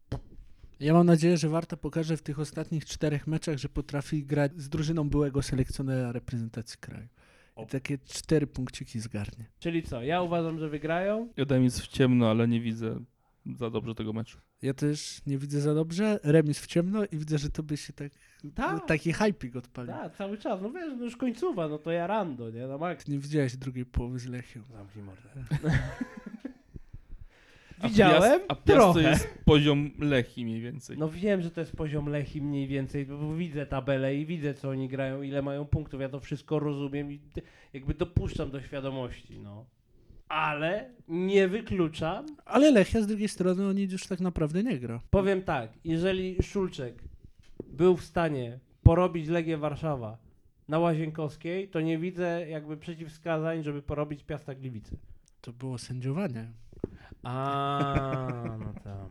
[0.82, 4.70] Ja mam nadzieję, że Warta pokaże w tych ostatnich czterech meczach, że potrafi grać z
[4.70, 7.08] drużyną byłego selekcjonera reprezentacji kraju.
[7.64, 9.46] I takie cztery punkciki zgarnie.
[9.60, 11.30] Czyli co, ja uważam, że wygrają.
[11.38, 13.00] Ja dam nic w ciemno, ale nie widzę
[13.58, 14.38] za dobrze tego meczu.
[14.62, 17.94] Ja też nie widzę za dobrze, remis w ciemno i widzę, że to by się
[17.94, 18.12] tak,
[18.56, 18.88] Tak.
[18.88, 19.94] taki hypik odpalił.
[19.94, 20.62] Tak, cały czas.
[20.62, 22.68] No wiesz, no już końcowa, no to ja rando, nie?
[22.68, 23.08] Na maks.
[23.08, 24.62] Nie widziałeś drugiej połowy z Lechią.
[24.72, 25.30] Zamknij mordę.
[27.82, 29.10] A Widziałem Piast, a Piast to trochę.
[29.10, 30.98] jest poziom Lechi mniej więcej.
[30.98, 34.70] No wiem, że to jest poziom Lechi mniej więcej, bo widzę tabelę i widzę, co
[34.70, 36.02] oni grają, ile mają punktów.
[36.02, 37.20] Ja to wszystko rozumiem i
[37.74, 39.66] jakby dopuszczam do świadomości, no.
[40.30, 45.02] Ale nie wykluczam, Ale Lechia z drugiej strony oni już tak naprawdę nie gra.
[45.10, 47.04] Powiem tak, jeżeli Szulczek
[47.68, 50.18] był w stanie porobić Legię Warszawa
[50.68, 54.96] na Łazienkowskiej, to nie widzę jakby przeciwwskazań, żeby porobić Piasta Gliwice.
[55.42, 56.48] To było sędziowanie.
[57.24, 59.10] A, no tak.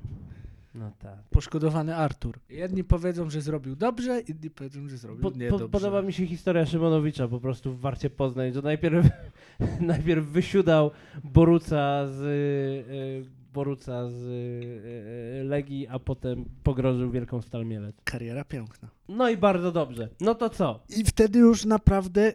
[0.74, 1.18] No tak.
[1.30, 2.38] Poszkodowany Artur.
[2.50, 5.64] Jedni powiedzą, że zrobił dobrze, inni powiedzą, że zrobił Po, niedobrze.
[5.64, 9.06] po, podoba mi się historia Szymonowicza po prostu w Warcie Poznań, że najpierw,
[9.80, 10.90] najpierw wysiudał
[11.24, 17.96] Boruca z, y, Boruca z y, Legii, a potem pogrożył Wielką Stal Mielec.
[18.04, 18.88] Kariera piękna.
[19.08, 20.08] No i bardzo dobrze.
[20.20, 20.80] No to co?
[20.98, 22.32] I wtedy już naprawdę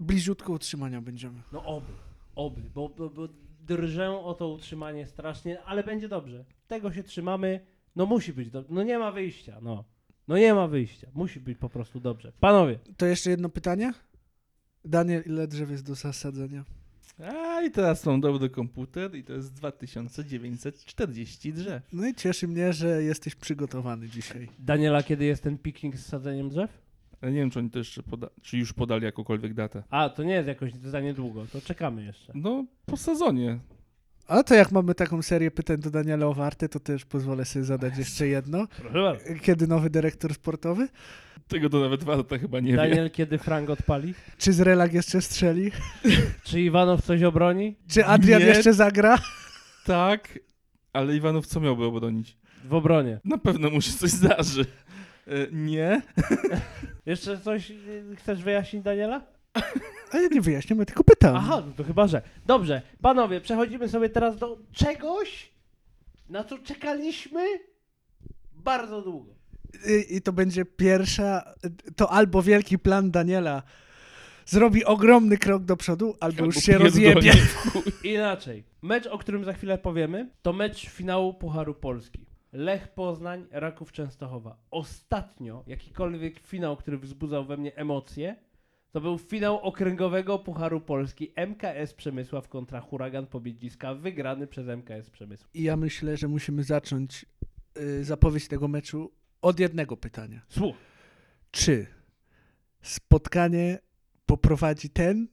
[0.00, 1.42] bliziutko utrzymania będziemy.
[1.52, 1.92] No oby,
[2.34, 3.28] oby, bo, bo, bo
[3.68, 6.44] drżę o to utrzymanie strasznie, ale będzie dobrze.
[6.66, 7.60] Tego się trzymamy,
[7.96, 9.84] no musi być dobrze, no nie ma wyjścia, no.
[10.28, 12.32] No nie ma wyjścia, musi być po prostu dobrze.
[12.40, 13.92] Panowie, To jeszcze jedno pytanie?
[14.84, 16.64] Daniel, ile drzew jest do zasadzenia?
[17.20, 21.82] A i teraz mam dobry komputer i to jest 2940 drzew.
[21.92, 24.48] No i cieszy mnie, że jesteś przygotowany dzisiaj.
[24.58, 26.87] Daniela, kiedy jest ten piknik z sadzeniem drzew?
[27.20, 29.82] Ale nie wiem, czy oni to jeszcze poda- czy już podali jakąkolwiek datę.
[29.90, 32.32] A, to nie jest jakoś za niedługo, to czekamy jeszcze.
[32.34, 33.58] No, po sezonie.
[34.26, 37.64] A to jak mamy taką serię pytań do Daniela o Wartę, to też pozwolę sobie
[37.64, 38.66] zadać jeszcze jedno.
[38.66, 39.24] Proszę bardzo.
[39.42, 40.88] Kiedy nowy dyrektor sportowy?
[41.48, 42.76] Tego to nawet Warta chyba nie wie.
[42.76, 44.14] Daniel, kiedy Frank odpali?
[44.38, 45.70] Czy Zrelag jeszcze strzeli?
[46.44, 47.76] Czy Iwanow coś obroni?
[47.88, 48.46] Czy Adrian Nie.
[48.48, 49.18] jeszcze zagra?
[49.86, 50.38] Tak,
[50.92, 52.36] ale Iwanów co miałby obronić?
[52.64, 53.20] W obronie.
[53.24, 54.66] Na pewno mu się coś zdarzy.
[55.26, 56.02] E, nie?
[57.08, 59.20] Jeszcze coś y, chcesz wyjaśnić, Daniela?
[60.12, 61.36] A ja nie wyjaśniam, ja tylko pytam.
[61.36, 62.22] Aha, no to chyba, że.
[62.46, 65.52] Dobrze, panowie, przechodzimy sobie teraz do czegoś,
[66.28, 67.44] na co czekaliśmy
[68.52, 69.34] bardzo długo.
[69.86, 71.54] I, I to będzie pierwsza,
[71.96, 73.62] to albo wielki plan Daniela
[74.46, 77.32] zrobi ogromny krok do przodu, albo, już się rozjebie.
[78.04, 82.27] Inaczej, mecz, o którym za chwilę powiemy, to mecz finału Pucharu Polski.
[82.52, 84.56] Lech Poznań, Raków Częstochowa.
[84.70, 88.36] Ostatnio jakikolwiek finał, który wzbudzał we mnie emocje,
[88.92, 95.50] to był finał okręgowego Pucharu Polski MKS Przemysław kontra Huragan Pobiedziska, wygrany przez MKS Przemysław.
[95.54, 97.26] I ja myślę, że musimy zacząć
[97.78, 100.40] y, zapowiedź tego meczu od jednego pytania.
[100.48, 100.76] Słuch.
[101.50, 101.86] Czy
[102.82, 103.78] spotkanie
[104.26, 105.28] poprowadzi ten,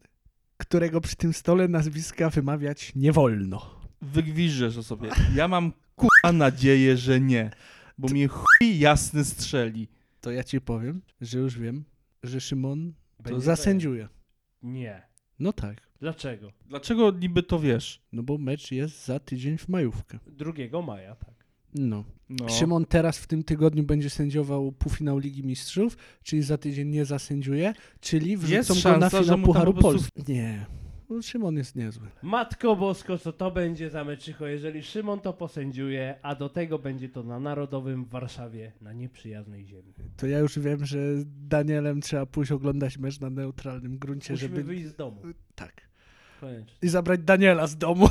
[0.58, 3.85] którego przy tym stole nazwiska wymawiać nie wolno?
[4.14, 5.10] Wygwiżdżesz o sobie.
[5.36, 7.52] Ja mam kurwa nadzieję, że nie.
[7.98, 9.88] Bo mnie chuj jasny strzeli.
[10.22, 11.84] To ja ci powiem, że już wiem,
[12.24, 14.08] że Szymon to Będzie zasędziuje.
[14.64, 15.02] Nie.
[15.40, 15.82] No tak.
[16.00, 16.52] Dlaczego?
[16.68, 18.02] Dlaczego niby to wiesz?
[18.12, 20.20] No bo mecz jest za tydzień w majówkę.
[20.28, 21.36] 2 maja, tak.
[21.74, 22.04] No.
[22.30, 22.50] No.
[22.50, 27.74] Szymon teraz w tym tygodniu będzie sędziował półfinał Ligi Mistrzów, czyli za tydzień nie zasędziuje,
[28.00, 30.34] czyli wrzucą Jest go na szansa, że finał mu tam Pucharu po prostu- Polski.
[30.34, 30.66] Nie.
[31.10, 32.08] No, Szymon jest niezły.
[32.22, 37.10] Matko Bosko, co to będzie za meczycho, jeżeli Szymon to posędziuje, a do tego będzie
[37.10, 39.94] to na Narodowym w Warszawie, na nieprzyjaznej ziemi.
[40.18, 44.50] To ja już wiem, że z Danielem trzeba pójść oglądać mecz na neutralnym gruncie, Musimy
[44.50, 44.64] żeby...
[44.64, 45.22] wyjść z domu.
[45.56, 45.82] Tak.
[46.42, 46.78] Koniecznie.
[46.82, 48.10] I zabrać Daniela z domu.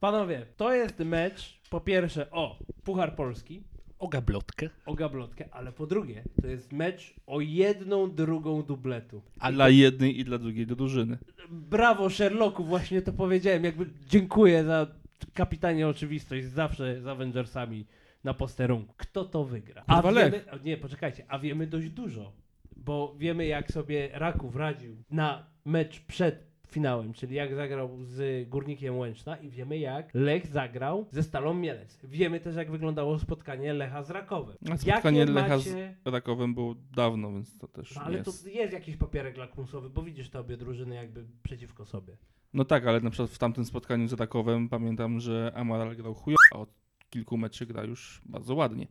[0.00, 3.62] Panowie, to jest mecz, po pierwsze, o Puchar Polski,
[3.98, 4.70] O gablotkę.
[4.86, 9.22] o gablotkę, ale po drugie, to jest mecz o jedną drugą dubletu.
[9.38, 11.18] A dla jednej i dla drugiej do drużyny.
[11.50, 14.86] Brawo Sherlocku, właśnie to powiedziałem, jakby dziękuję za
[15.34, 17.86] kapitanie oczywistość, zawsze z Avengersami
[18.24, 18.94] na posterunku.
[18.96, 19.84] Kto to wygra?
[19.86, 22.32] A Kurwa, wiemy, nie, poczekajcie, a wiemy dość dużo,
[22.76, 28.98] bo wiemy jak sobie Raków radził na mecz przed finałem, czyli jak zagrał z Górnikiem
[28.98, 31.98] Łęczna i wiemy jak Lech zagrał ze Stalą Mielec.
[32.04, 34.56] Wiemy też jak wyglądało spotkanie Lecha z Rakowem.
[34.70, 35.96] A spotkanie Jakie Lecha z macie...
[36.04, 38.42] Rakowem było dawno, więc to też No, ale jest.
[38.42, 42.16] to jest jakiś papierek lakmusowy, bo widzisz te obie drużyny jakby przeciwko sobie.
[42.54, 46.38] No tak, ale na przykład w tamtym spotkaniu z Rakowem pamiętam, że Amaral grał chujowo,
[46.54, 46.70] a od
[47.10, 48.86] kilku meczy gra już bardzo ładnie.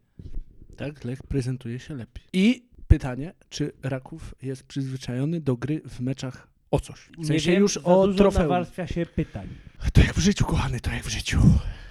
[0.78, 2.24] Tak, Lech prezentuje się lepiej.
[2.34, 7.10] I pytanie, czy Raków jest przyzwyczajony do gry w meczach o coś?
[7.18, 8.44] W sensie nie wiem, już za o dużo trofeum.
[8.44, 9.48] nawarstwia się pytań.
[9.94, 11.40] To jak w życiu, kochany, to jak w życiu.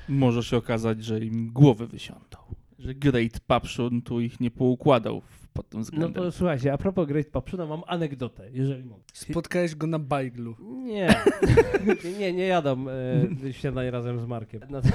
[0.09, 2.37] Może się okazać, że im głowy wysiądą.
[2.79, 5.23] Że Great Papszun tu ich nie poukładał
[5.53, 6.13] pod tym No względem.
[6.25, 9.03] to słuchajcie, a propos Great Papszuna mam anegdotę, jeżeli mogę.
[9.13, 10.57] Spotkałeś go na bajglu.
[10.85, 11.15] Nie,
[12.19, 12.85] nie, nie jadą
[13.47, 14.61] e, śniadań razem z Markiem.
[14.61, 14.93] Nat-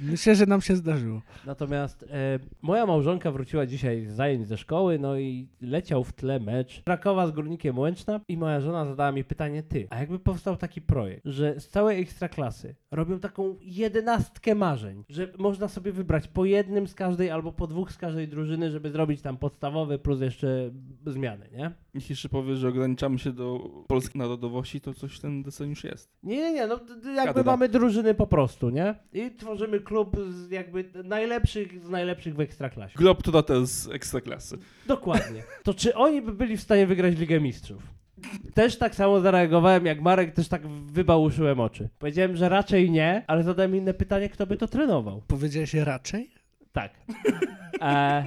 [0.00, 1.22] Myślę, że nam się zdarzyło.
[1.46, 6.40] Natomiast e, moja małżonka wróciła dzisiaj z zajęć ze szkoły, no i leciał w tle
[6.40, 10.56] mecz Krakowa z Górnikiem Łęczna i moja żona zadała mi pytanie, ty, a jakby powstał
[10.56, 16.44] taki projekt, że z całej ekstraklasy robią taką jedenastkę marzeń, że można sobie wybrać po
[16.44, 20.70] jednym z każdej albo po dwóch z każdej drużyny, żeby zrobić tam podstawowy plus jeszcze
[21.06, 21.70] zmiany, nie?
[21.94, 26.10] Jeśli jeszcze powiesz, że ograniczamy się do polskiej narodowości, to coś ten desen już jest.
[26.22, 26.80] Nie, nie, nie, no
[27.16, 27.42] jakby Kadra.
[27.42, 28.94] mamy drużyny po prostu, nie?
[29.12, 32.98] I tworzymy klub z jakby najlepszych z najlepszych w ekstraklasie.
[32.98, 34.58] Globetrotter z Ekstraklasy.
[34.86, 35.42] Dokładnie.
[35.62, 37.82] To czy oni by byli w stanie wygrać Ligę Mistrzów?
[38.54, 41.88] Też tak samo zareagowałem jak Marek, też tak wybałuszyłem oczy.
[41.98, 45.22] Powiedziałem, że raczej nie, ale zadałem inne pytanie, kto by to trenował.
[45.26, 46.30] Powiedziałeś raczej?
[46.72, 46.92] Tak.
[47.80, 48.24] E,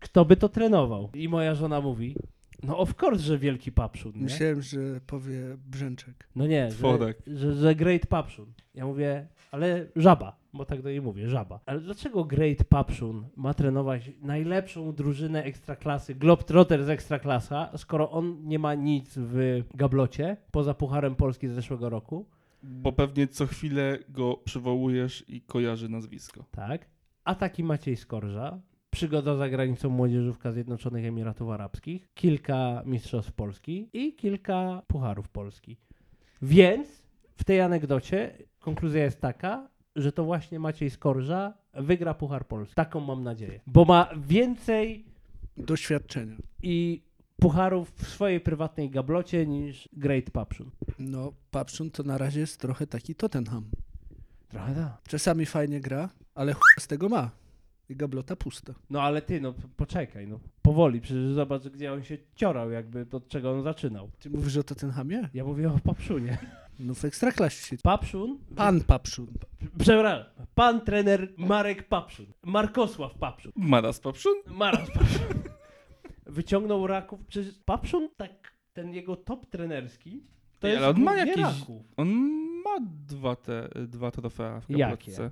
[0.00, 1.10] kto by to trenował?
[1.14, 2.16] I moja żona mówi,
[2.62, 4.22] no of course, że wielki papszun, nie?
[4.22, 6.28] Myślałem, że powie Brzęczek.
[6.36, 7.18] No nie, że, Tworek.
[7.26, 8.52] że, że Great Papszun.
[8.74, 11.60] Ja mówię, ale żaba, bo tak do niej mówię, żaba.
[11.66, 18.58] Ale dlaczego Great Papszun ma trenować najlepszą drużynę ekstraklasy, Globetrotter z ekstraklasa, skoro on nie
[18.58, 22.26] ma nic w gablocie, poza Pucharem Polski z zeszłego roku,
[22.62, 26.44] Bo pewnie co chwilę go przywołujesz i kojarzy nazwisko.
[26.50, 26.86] tak?
[27.24, 34.14] A taki Maciej Skorża, przygoda za granicą młodzieżówka Zjednoczonych Emiratów Arabskich, kilka mistrzostw Polski i
[34.14, 35.76] kilka pucharów Polski.
[36.42, 37.02] Więc
[37.36, 39.68] w tej anegdocie konkluzja jest taka,
[39.98, 42.74] że to właśnie Maciej Skorża wygra Puchar Polski.
[42.74, 43.60] Taką mam nadzieję.
[43.66, 45.04] Bo ma więcej
[45.56, 46.36] Doświadczenia.
[46.62, 47.02] i
[47.40, 50.70] pucharów w swojej prywatnej gablocie niż Great Papszun.
[50.98, 53.64] No, Papszun to na razie jest trochę taki Tottenham.
[54.48, 54.98] Trochę da.
[55.08, 56.60] Czasami fajnie gra, ale ch...
[56.78, 57.30] z tego ma.
[57.90, 58.74] I gablota pusta.
[58.90, 63.28] No ale ty, no poczekaj, no powoli, przecież zobacz, gdzie on się ciorał, jakby od
[63.28, 64.10] czego on zaczynał.
[64.18, 65.28] Ty mówisz o Tottenhamie?
[65.34, 66.38] Ja mówię o Papszunie.
[66.78, 67.76] No w Ekstraklasie się...
[67.82, 68.38] Papszun?
[68.56, 69.26] Pan Papszun.
[69.78, 70.24] Przepraszam,
[70.54, 72.26] pan trener Marek Papszun.
[72.42, 73.52] Markosław Papszun.
[73.56, 74.32] Maras Papszun?
[74.46, 75.42] Maras Papszun.
[76.26, 80.22] Wyciągnął Raków, przecież Papszun, tak, ten jego top trenerski,
[80.58, 81.82] to Ej, jest ale on ma głównie jakieś- Raków.
[81.96, 82.08] On
[82.64, 82.76] ma
[83.06, 85.30] dwa, te, dwa trofea w Jakie?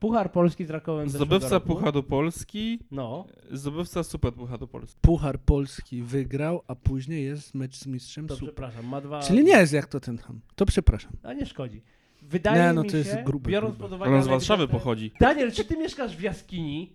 [0.00, 1.66] Puchar Polski z Rakowem Zdobywca roku.
[1.66, 4.98] Pucharu Polski, No, zdobywca Super Pucharu Polski.
[5.00, 8.48] Puchar Polski wygrał, a później jest mecz z mistrzem to super.
[8.54, 9.20] przepraszam, ma dwa...
[9.22, 10.40] Czyli nie jest jak Tottenham.
[10.54, 11.12] To przepraszam.
[11.22, 11.82] A nie szkodzi.
[12.22, 13.88] Wydaje Nie, no mi to jest się, grube, biorąc grube.
[13.88, 14.16] pod uwagę...
[14.16, 15.12] On z Warszawy pochodzi.
[15.20, 16.92] Daniel, czy ty mieszkasz w jaskini?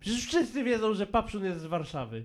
[0.00, 2.24] Przecież wszyscy wiedzą, że Papszun jest z Warszawy.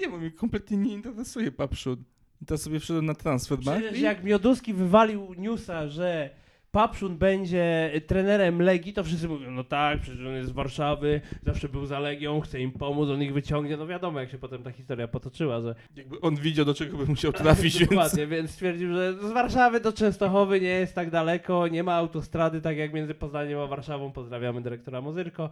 [0.00, 2.04] Nie, bo mnie kompletnie nie interesuje Papszun.
[2.42, 6.30] I teraz sobie wszedłem na transfer Przecież jak Mioduski wywalił newsa, że
[6.72, 11.68] Papszun będzie trenerem Legii, to wszyscy mówią, no tak, przecież on jest z Warszawy, zawsze
[11.68, 13.76] był za Legią, chce im pomóc, on ich wyciągnie.
[13.76, 15.74] No wiadomo, jak się potem ta historia potoczyła, że...
[15.96, 17.90] Jakby on widział, do czego by musiał trafić, więc...
[17.90, 22.60] Dokładnie, więc stwierdził, że z Warszawy do Częstochowy nie jest tak daleko, nie ma autostrady,
[22.60, 24.12] tak jak między Poznaniem a Warszawą.
[24.12, 25.50] Pozdrawiamy dyrektora Mozyrko,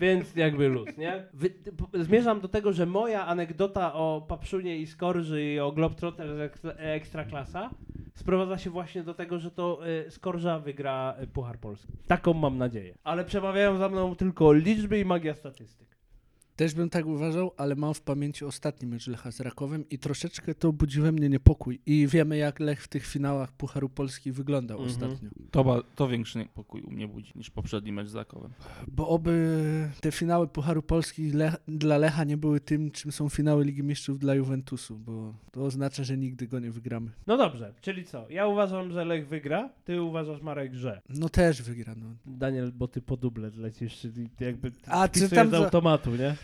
[0.00, 1.24] więc jakby luz, nie?
[1.34, 1.50] Wy,
[1.94, 6.72] zmierzam do tego, że moja anegdota o Papszunie i Skorży i o Globetrotter z ekstra,
[6.72, 7.70] Ekstraklasa
[8.14, 11.92] sprowadza się właśnie do tego, że to y, Skorża wygra y, Puchar Polski.
[12.06, 12.94] Taką mam nadzieję.
[13.04, 15.91] Ale przemawiają za mną tylko liczby i magia statystyk.
[16.56, 20.54] Też bym tak uważał, ale mam w pamięci ostatni mecz Lecha z Rakowem i troszeczkę
[20.54, 21.80] to budzi we mnie niepokój.
[21.86, 24.90] I wiemy, jak Lech w tych finałach Pucharu Polski wyglądał Mhm.
[25.12, 25.30] ostatnio.
[25.50, 28.50] To, ba- to większy niepokój u mnie budzi niż poprzedni mecz z Rakowem.
[28.88, 29.32] Bo oby
[30.00, 34.18] te finały Pucharu Polski Le dla Lecha nie były tym, czym są finały Ligi Mistrzów
[34.18, 37.10] dla Juventusu, bo to oznacza, że nigdy go nie wygramy.
[37.26, 38.30] No dobrze, czyli co?
[38.30, 41.00] Ja uważam, że Lech wygra, ty uważasz, Marek, że...
[41.08, 42.06] No też wygra, no.
[42.26, 46.36] Daniel, bo ty po dublet lecisz, czyli jakby A, czy tam z za- automatu, nie?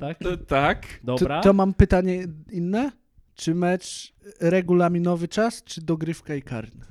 [0.00, 0.18] Tak?
[0.18, 0.86] To, tak.
[1.04, 1.40] Dobra.
[1.40, 2.92] To, to mam pytanie inne.
[3.34, 6.84] Czy mecz regulaminowy czas, czy dogrywka i karny?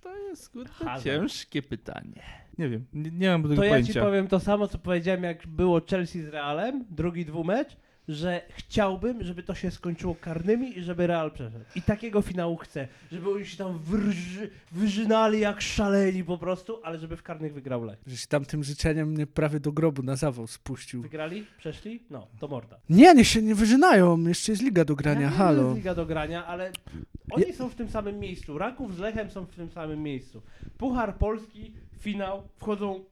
[0.00, 0.70] To jest kurde,
[1.04, 2.22] ciężkie pytanie.
[2.58, 4.02] Nie wiem, nie, nie mam To tego ja ci pojęcia.
[4.04, 7.76] powiem to samo, co powiedziałem, jak było Chelsea z Realem, drugi dwumecz.
[8.08, 11.64] Że chciałbym, żeby to się skończyło karnymi i żeby Real przeszedł.
[11.74, 16.98] I takiego finału chcę, żeby oni się tam wyrży, wyżynali jak szaleni po prostu, ale
[16.98, 17.98] żeby w karnych wygrał Lech.
[18.06, 21.02] Żeś tam tym życzeniem mnie prawie do grobu na zawał spuścił.
[21.02, 21.46] Wygrali?
[21.58, 22.02] Przeszli?
[22.10, 22.80] No, to morda.
[22.90, 25.62] Nie, nie się nie wyżynają, jeszcze jest liga do Ja grania, że halo.
[25.62, 26.72] jest liga do grania, ale
[27.30, 28.58] oni są w tym samym miejscu.
[28.58, 30.42] Raków z Lechem są w tym samym miejscu.
[30.78, 33.04] Puchar Polski, finał, wchodzą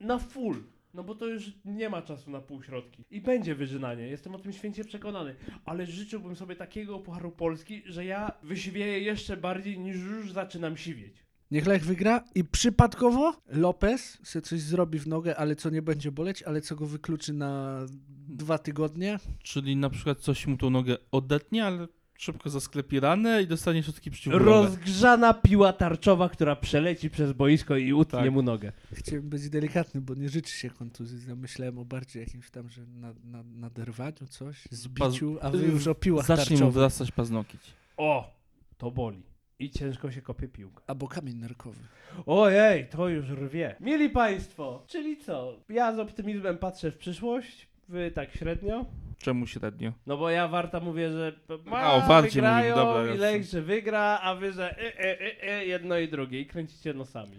[0.00, 0.56] na full.
[0.94, 3.04] No bo to już nie ma czasu na półśrodki.
[3.10, 5.34] I będzie wyżynanie, jestem o tym święcie przekonany.
[5.64, 11.24] Ale życzyłbym sobie takiego Pucharu Polski, że ja wysiwieję jeszcze bardziej niż już zaczynam siwieć.
[11.50, 16.12] Niech Lech wygra i przypadkowo Lopez se coś zrobi w nogę, ale co nie będzie
[16.12, 17.80] boleć, ale co go wykluczy na
[18.28, 19.18] dwa tygodnie.
[19.42, 21.88] Czyli na przykład coś mu tą nogę odetnie, ale
[22.18, 24.50] szybko zasklepi ranę i dostanie środki przeciwbólowe.
[24.68, 28.30] Rozgrzana piła tarczowa, która przeleci przez boisko i utnie Tak.
[28.32, 28.72] mu nogę.
[28.92, 31.18] Chciałem być delikatny, bo nie życzy się kontuzji.
[31.18, 35.94] Zamyślałem o bardziej jakimś tam, że na, na, naderwaniu coś, zbiciu, a wy już o
[35.94, 36.74] piłach Zacznie mu tarczowych.
[36.74, 37.60] wrastać paznokieć.
[37.96, 38.34] O!
[38.78, 39.22] To boli.
[39.58, 40.82] I ciężko się kopie piłka.
[40.86, 41.80] Albo kamień nerkowy.
[42.26, 43.76] Ojej, to już rwie.
[43.80, 45.52] Mieli Państwo, czyli co?
[45.68, 48.84] Ja z optymizmem patrzę w przyszłość, wy tak średnio.
[49.18, 49.92] Czemu średnio?
[50.06, 51.32] No bo ja Warta mówię, że
[51.66, 53.14] ma, A, o Warcie wygrają mówimy, dobra.
[53.14, 56.94] Lech, że wygra, a wy, że y, y, y, y, jedno i drugie i kręcicie
[56.94, 57.32] nosami.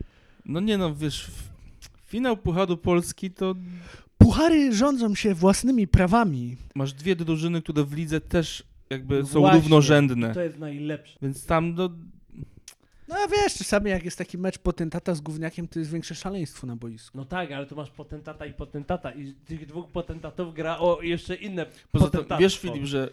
[0.45, 1.31] No nie no, wiesz,
[2.05, 3.55] finał Pucharu Polski to
[4.17, 6.57] Puchary rządzą się własnymi prawami.
[6.75, 9.59] masz dwie drużyny, które w lidze też jakby są Właśnie.
[9.59, 10.33] równorzędne.
[10.33, 11.19] To jest najlepsze.
[11.21, 11.89] Więc tam no,
[13.07, 16.67] No a wiesz, czasami jak jest taki mecz potentata z gówniakiem, to jest większe szaleństwo
[16.67, 17.17] na boisku.
[17.17, 21.35] No tak, ale tu masz potentata i potentata i tych dwóch potentatów gra o jeszcze
[21.35, 23.09] inne poza tym, wiesz Filip, że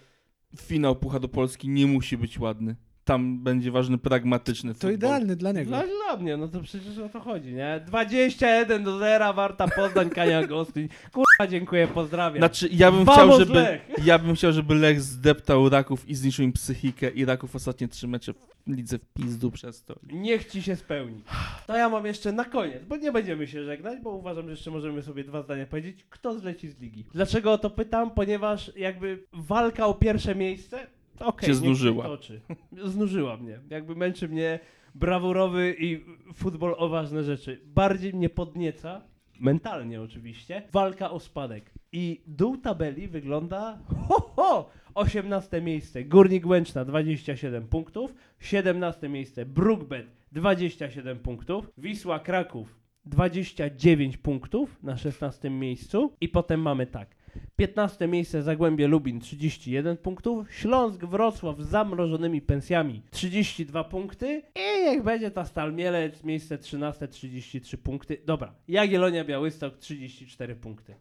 [0.57, 2.77] finał Pucharu Polski nie musi być ładny.
[3.05, 4.95] Tam będzie ważny pragmatyczny To futbol.
[4.95, 5.69] idealny dla niego.
[5.69, 7.81] Dla, dla mnie, no to przecież o to chodzi, nie?
[7.87, 10.89] 21 do 0, Warta Poznań, Kania Gostyń.
[11.13, 12.39] Kurwa, dziękuję, pozdrawiam.
[12.39, 13.83] Znaczy, ja bym Vamos, chciał, żeby Lech!
[14.05, 18.09] ja bym chciał, żeby Lech zdeptał Raków i zniszczył im psychikę i Raków ostatnie trzy
[18.09, 18.37] mecze w
[18.67, 19.95] lidze w pizdu przez to.
[20.13, 21.23] Niech ci się spełni.
[21.67, 24.71] To ja mam jeszcze na koniec, bo nie będziemy się żegnać, bo uważam, że jeszcze
[24.71, 26.07] możemy sobie dwa zdania powiedzieć.
[26.11, 27.05] Kto zleci z ligi?
[27.13, 28.11] Dlaczego o to pytam?
[28.11, 30.87] Ponieważ jakby walka o pierwsze miejsce,
[31.21, 32.05] okej, się znużyła.
[32.05, 32.41] Toczy.
[32.85, 33.61] Znużyła mnie.
[33.71, 34.61] Jakby męczy mnie
[34.95, 36.05] brawurowy i
[36.35, 37.61] futbol o ważne rzeczy.
[37.65, 39.03] Bardziej mnie podnieca,
[39.41, 41.71] mentalnie oczywiście, walka o spadek.
[41.93, 44.71] I dół tabeli wygląda ho, ho!
[44.95, 54.83] 18 miejsce Górnik Łęczna 27 punktów, 17 miejsce Brookbet 27 punktów, Wisła Kraków 29 punktów
[54.83, 57.17] na 16 miejscu i potem mamy tak.
[57.57, 65.03] 15 miejsce Zagłębie Lubin 31 punktów, Śląsk Wrocław z zamrożonymi pensjami 32 punkty i niech
[65.03, 68.19] będzie ta Stal Mielec miejsce 13 33 punkty.
[68.27, 70.95] Dobra, Jagiellonia Białystok 34 punkty.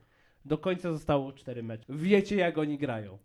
[0.46, 1.86] Do końca zostało 4 mecze.
[1.90, 3.18] Wiecie jak oni grają.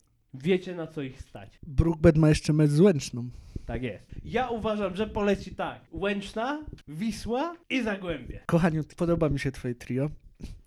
[0.42, 1.58] Wiecie na co ich stać.
[1.66, 3.28] Brookbet ma jeszcze mecz z Łęczną.
[3.66, 4.04] Tak jest.
[4.24, 5.80] Ja uważam, że poleci tak.
[5.92, 8.40] Łęczna, Wisła i Zagłębie.
[8.46, 10.10] Kochaniu, podoba mi się twoje trio,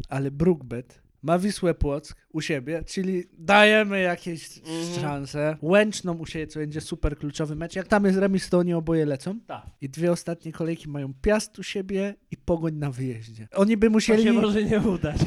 [0.10, 5.02] ale Brookbet ma Wisłę Płock u siebie, czyli dajemy jakieś Mhm.
[5.02, 5.58] szanse.
[5.62, 7.76] Łęczną u siebie, co będzie super kluczowy mecz.
[7.76, 9.40] Jak tam jest remis, to oni oboje lecą.
[9.40, 9.66] Tak.
[9.82, 13.48] I dwie ostatnie kolejki mają Piast u siebie i Pogoń na wyjeździe.
[13.56, 15.18] Oni by To musieli, się może nie udać.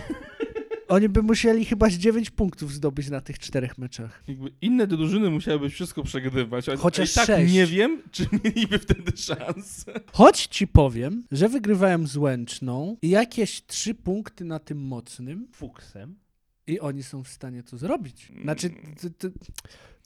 [0.93, 4.23] Oni by musieli chyba z 9 punktów zdobyć na tych czterech meczach.
[4.29, 6.69] Jakby inne drużyny musiałyby wszystko przegrywać.
[6.69, 7.53] a- Chociaż i tak sześć.
[7.55, 9.93] nie wiem, czy mieliby wtedy szansę.
[10.13, 16.17] Choć ci powiem, że wygrywałem z Łęczną i jakieś trzy punkty na tym mocnym Fuksem.
[16.67, 18.33] i oni są w stanie to zrobić.
[18.43, 18.71] Znaczy,
[19.01, 19.31] t, t,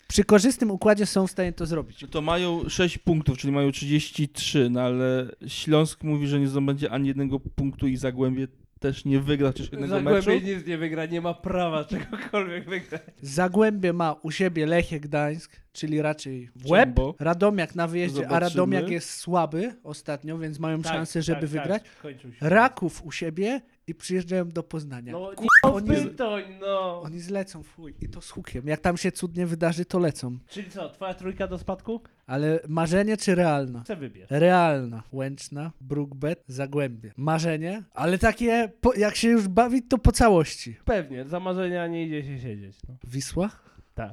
[0.09, 2.05] przy korzystnym układzie są w stanie to zrobić.
[2.11, 7.09] To mają 6 punktów, czyli mają 33, no ale Śląsk mówi, że nie zdobędzie ani
[7.09, 8.49] jednego punktu i Zagłębie
[8.81, 10.23] też nie wygra chociaż jednego meczu.
[10.23, 13.03] Zagłębie nic nie wygra, nie ma prawa czegokolwiek wygrać.
[13.23, 16.85] Zagłębie ma u siebie Lechie Gdańsk, czyli raczej w łeb.
[16.85, 17.15] Czembo.
[17.19, 18.41] Radomiak na wyjeździe, a Zobaczymy.
[18.41, 21.83] Radomiak jest słaby ostatnio, więc mają szansę, żeby wygrać.
[21.83, 22.39] Tak, kończył się.
[22.41, 25.13] Raków u siebie i przyjeżdżają do Poznania.
[25.13, 27.03] No Ku- nie oni, Bytoń, no.
[27.03, 28.67] oni zlecą chuj i to z hukiem.
[28.69, 30.39] Jak tam się cudnie wydarzy, to lecą.
[30.49, 32.01] Czyli co, twoja trójka do spadku?
[32.27, 33.81] Ale marzenie czy realna?
[33.83, 34.31] Chcę wybierz.
[34.31, 35.03] Realna.
[35.13, 37.13] Łęczna, Brookbet, Zagłębie.
[37.17, 40.77] Marzenie, ale takie, po, jak się już bawić, to po całości.
[40.85, 42.77] Pewnie, za marzenia nie idzie się siedzieć.
[42.89, 42.95] No.
[43.05, 43.51] Wisła,
[43.95, 44.13] Tak.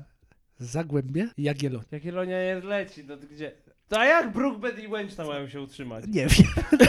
[0.60, 1.86] Zagłębie, Jagiellonia.
[1.92, 3.52] Jagiellonia nie leci, no to gdzie?
[3.94, 6.04] To a jak Brookbet i Łęczna mają się utrzymać?
[6.08, 6.48] Nie wiem.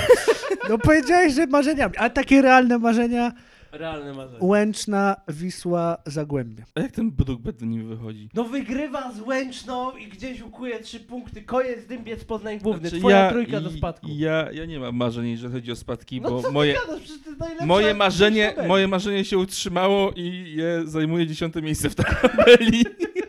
[0.68, 3.32] No powiedziałeś, że marzeniami, a takie realne marzenia
[3.72, 4.38] Realne marzenie.
[4.40, 6.64] Łęczna, Wisła, Zagłębie.
[6.74, 8.28] A jak ten Brookbet do nim wychodzi?
[8.34, 11.42] No wygrywa z Łęczną i gdzieś ukuje trzy punkty.
[11.42, 12.88] Koniec, Dymbiec, Poznań Główny.
[12.88, 14.06] Znaczy, Twoja ja, trójka do i- spadku.
[14.10, 17.00] Ja, ja nie mam marzeń, jeżeli chodzi o spadki, no bo co moje, ty gadasz?
[17.02, 21.90] Przecież to jest najlepsza moje, marzenie, moje marzenie się utrzymało i je zajmuje dziesiąte miejsce
[21.90, 22.84] w tabeli.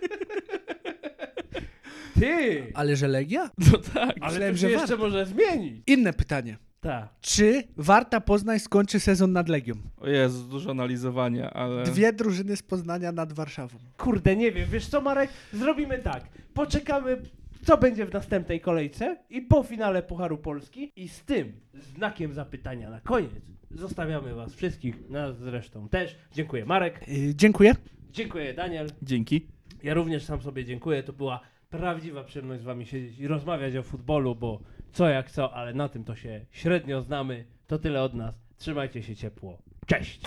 [2.20, 2.72] Ty!
[2.74, 3.50] Ale że Legia?
[3.72, 4.16] No tak.
[4.22, 5.04] Ale Myślałem, to że się jeszcze warto.
[5.04, 5.84] może zmienić.
[5.88, 6.58] Inne pytanie.
[6.82, 7.10] Tak.
[7.22, 9.74] Czy Warta Poznań skończy sezon nad Legią?
[9.98, 11.84] O Jezu, dużo analizowania, ale...
[11.84, 13.78] Dwie drużyny z Poznania nad Warszawą.
[13.98, 14.70] Kurde, nie wiem.
[14.72, 15.30] Wiesz co, Marek?
[15.54, 16.24] Zrobimy tak.
[16.54, 17.22] Poczekamy,
[17.66, 21.54] co będzie w następnej kolejce i po finale Pucharu Polski i z tym
[21.98, 23.32] znakiem zapytania na koniec
[23.72, 26.16] zostawiamy was wszystkich, nas zresztą też.
[26.34, 27.76] Dziękuję Marek, Yy, dziękuję.
[28.12, 28.90] dziękuję Daniel.
[29.02, 29.48] Dzięki.
[29.84, 31.04] Ja również sam sobie dziękuję.
[31.04, 31.40] To była
[31.70, 34.60] prawdziwa przyjemność z wami siedzieć i rozmawiać o futbolu, bo
[34.92, 37.46] co jak co, ale na tym to się średnio znamy.
[37.68, 38.40] To tyle od nas.
[38.58, 39.58] Trzymajcie się ciepło.
[39.86, 40.22] Cześć!